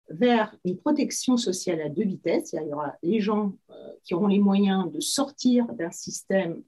[0.09, 2.53] vers une protection sociale à deux vitesses.
[2.53, 6.63] Il y aura les gens euh, qui auront les moyens de sortir d'un système euh,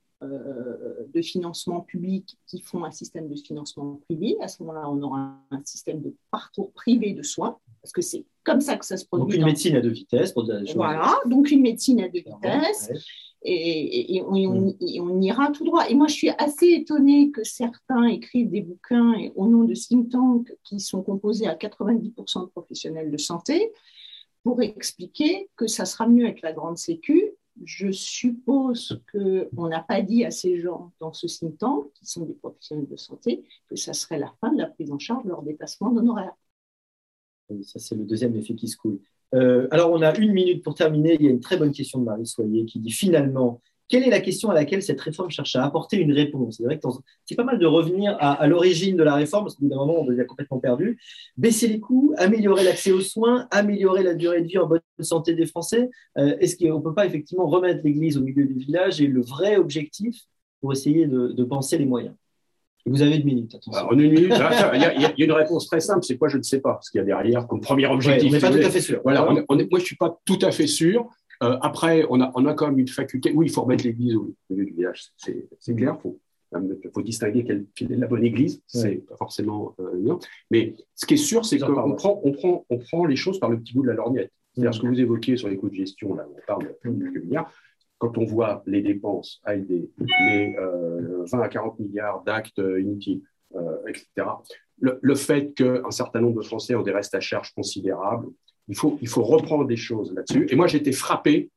[1.12, 4.36] de financement public qui font un système de financement privé.
[4.40, 8.24] À ce moment-là, on aura un système de parcours privé de soins, parce que c'est
[8.44, 9.24] comme ça que ça se produit.
[9.24, 10.62] Donc une médecine à deux vitesses, pour dire.
[10.74, 12.90] Voilà, donc une médecine à deux vitesses
[13.44, 15.88] et, et, on, ira tout droit.
[15.88, 20.10] Et moi, je suis assez étonnée que certains écrivent des bouquins au nom de think
[20.10, 23.70] tanks qui sont composés à 90% de professionnels de santé
[24.42, 27.32] pour expliquer que ça sera mieux avec la grande sécu.
[27.62, 31.58] Je suppose qu'on n'a pas dit à ces gens dans ce think
[31.94, 34.98] qui sont des professionnels de santé, que ça serait la fin de la prise en
[34.98, 36.34] charge de leur dépassement d'honoraires.
[37.62, 38.98] Ça, c'est le deuxième effet qui se coule.
[39.34, 41.14] Euh, alors, on a une minute pour terminer.
[41.14, 44.10] Il y a une très bonne question de Marie Soyer qui dit finalement, quelle est
[44.10, 46.56] la question à laquelle cette réforme cherche à apporter une réponse?
[46.56, 46.88] C'est vrai que
[47.26, 50.00] c'est pas mal de revenir à, l'origine de la réforme, parce qu'au bout d'un moment,
[50.00, 50.98] on devient complètement perdu.
[51.36, 55.34] Baisser les coûts, améliorer l'accès aux soins, améliorer la durée de vie en bonne santé
[55.34, 55.90] des Français.
[56.18, 59.20] Euh, est-ce qu'on ne peut pas effectivement remettre l'église au milieu du village et le
[59.20, 60.22] vrai objectif
[60.60, 62.14] pour essayer de penser les moyens?
[62.86, 63.56] Vous avez une minute.
[63.66, 66.04] en une minute, il y, a une réponse très simple.
[66.04, 66.78] C'est quoi Je ne sais pas.
[66.82, 68.28] Ce qu'il y a derrière comme premier objectif.
[68.28, 69.00] on n'est pas tout à fait sûr.
[69.02, 71.08] Voilà, moi, je ne suis pas tout à fait sûr.
[71.42, 73.32] Euh, après, on a, on a quand même une faculté.
[73.34, 75.12] Oui, il faut remettre l'église au milieu du village.
[75.16, 75.96] C'est clair.
[76.02, 78.62] Il faut, distinguer quelle, est la bonne église.
[78.66, 80.16] C'est pas forcément euh,
[80.50, 83.50] Mais ce qui est sûr, c'est qu'on prend, on prend, on prend les choses par
[83.50, 84.32] le petit bout de la lorgnette.
[84.52, 84.74] C'est-à-dire mm.
[84.74, 87.50] ce que vous évoquiez sur les coûts de gestion, là, on parle de quelques milliards
[87.98, 93.22] quand on voit les dépenses ALD, les 20 euh, à 40 milliards d'actes inutiles,
[93.54, 94.28] euh, etc.,
[94.80, 98.26] le, fait qu'un certain nombre de Français ont des restes à charge considérables,
[98.68, 100.46] il faut, il faut reprendre des choses là-dessus.
[100.50, 101.50] Et moi, j'ai été frappé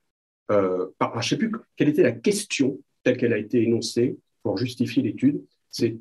[0.52, 4.18] euh, par, je ne sais plus quelle était la question telle qu'elle a été énoncée
[4.44, 5.42] pour justifier l'étude.
[5.70, 5.98] C'est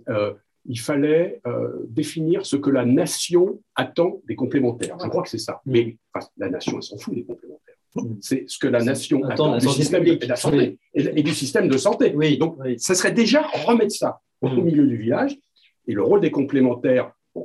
[0.69, 1.41] il fallait
[1.89, 4.97] définir ce que la nation attend des complémentaires.
[5.01, 5.61] Je crois que c'est ça.
[5.65, 5.97] Mais
[6.37, 7.77] la nation, elle s'en fout des complémentaires.
[8.21, 11.79] C'est ce que la nation attend, du système de, la santé et, du système de
[11.79, 12.13] santé.
[12.15, 14.63] Oui, Donc, ça serait déjà remettre ça au mm.
[14.63, 15.39] milieu du village.
[15.87, 17.43] Et le rôle des complémentaires, euh,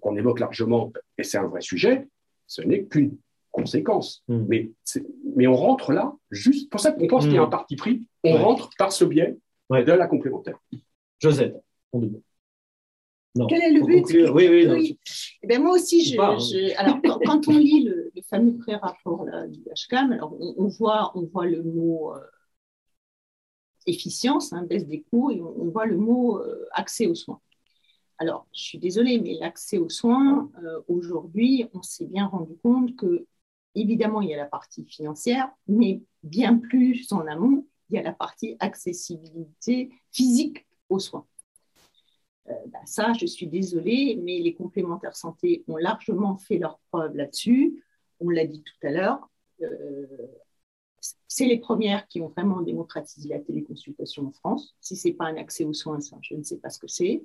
[0.00, 2.08] qu'on évoque largement, et c'est un vrai sujet,
[2.48, 3.16] ce n'est qu'une
[3.52, 4.24] conséquence.
[4.26, 4.44] Mm.
[4.48, 4.70] Mais,
[5.36, 7.50] mais on rentre là, juste pour ça qu'on pense qu'il y a un mm.
[7.50, 9.36] parti pris, on rentre par ce biais
[9.70, 10.58] de la complémentaire.
[11.20, 11.56] Josette,
[11.92, 12.10] on
[13.46, 14.98] quel est le but Oui, oui.
[15.42, 20.36] Eh ben, moi aussi, je, alors, quand, on lit le, fameux pré-rapport du HCAM, alors
[20.40, 22.18] on, voit, on voit le mot euh,
[23.86, 27.40] efficience, hein, baisse des coûts, et on, voit le mot euh, accès aux soins.
[28.18, 32.96] Alors, je suis désolée, mais l'accès aux soins, euh, aujourd'hui, on s'est bien rendu compte
[32.96, 33.26] que,
[33.76, 38.02] évidemment, il y a la partie financière, mais bien plus en amont, il y a
[38.02, 41.26] la partie accessibilité physique aux soins.
[42.48, 47.16] Euh, bah, ça, je suis désolée, mais les complémentaires santé ont largement fait leur preuve
[47.16, 47.84] là-dessus.
[48.18, 49.30] On l'a dit tout à l'heure.
[49.62, 50.06] Euh,
[51.26, 54.74] c'est les premières qui ont vraiment démocratisé la téléconsultation en France.
[54.80, 56.88] Si ce n'est pas un accès aux soins, ça, je ne sais pas ce que
[56.88, 57.22] c'est.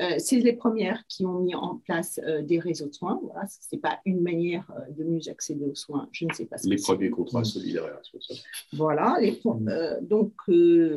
[0.00, 3.20] Euh, c'est les premières qui ont mis en place des réseaux de soins.
[3.22, 6.08] Voilà, ce n'est pas une manière de mieux accéder aux soins.
[6.12, 8.40] Je ne sais pas ce Les premiers contrats solidaires et responsables.
[8.72, 9.16] Voilà.
[9.20, 9.40] Les,
[10.02, 10.32] donc,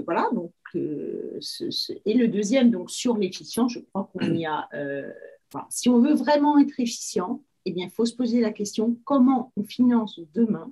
[0.06, 0.30] voilà.
[0.34, 4.68] Donc, et le deuxième, donc sur l'efficience, je crois qu'on y a.
[4.74, 5.12] Euh,
[5.70, 9.52] si on veut vraiment être efficient, eh bien, il faut se poser la question comment
[9.58, 10.72] on finance demain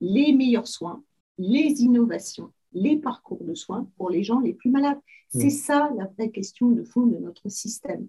[0.00, 1.02] les meilleurs soins,
[1.38, 5.00] les innovations, les parcours de soins pour les gens les plus malades.
[5.28, 8.08] C'est ça la vraie question de fond de notre système.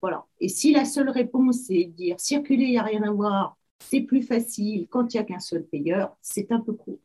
[0.00, 0.24] Voilà.
[0.40, 3.58] Et si la seule réponse est de dire circuler, il n'y a rien à voir,
[3.80, 7.00] c'est plus facile quand il n'y a qu'un seul payeur, c'est un peu court.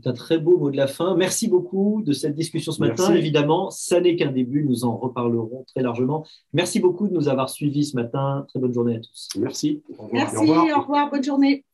[0.00, 1.16] C'est un très beau mot de la fin.
[1.16, 3.14] Merci beaucoup de cette discussion ce matin.
[3.14, 6.24] Évidemment, ça n'est qu'un début, nous en reparlerons très largement.
[6.52, 8.44] Merci beaucoup de nous avoir suivis ce matin.
[8.48, 9.28] Très bonne journée à tous.
[9.38, 9.82] Merci.
[10.12, 11.64] Merci, au revoir bonne journée.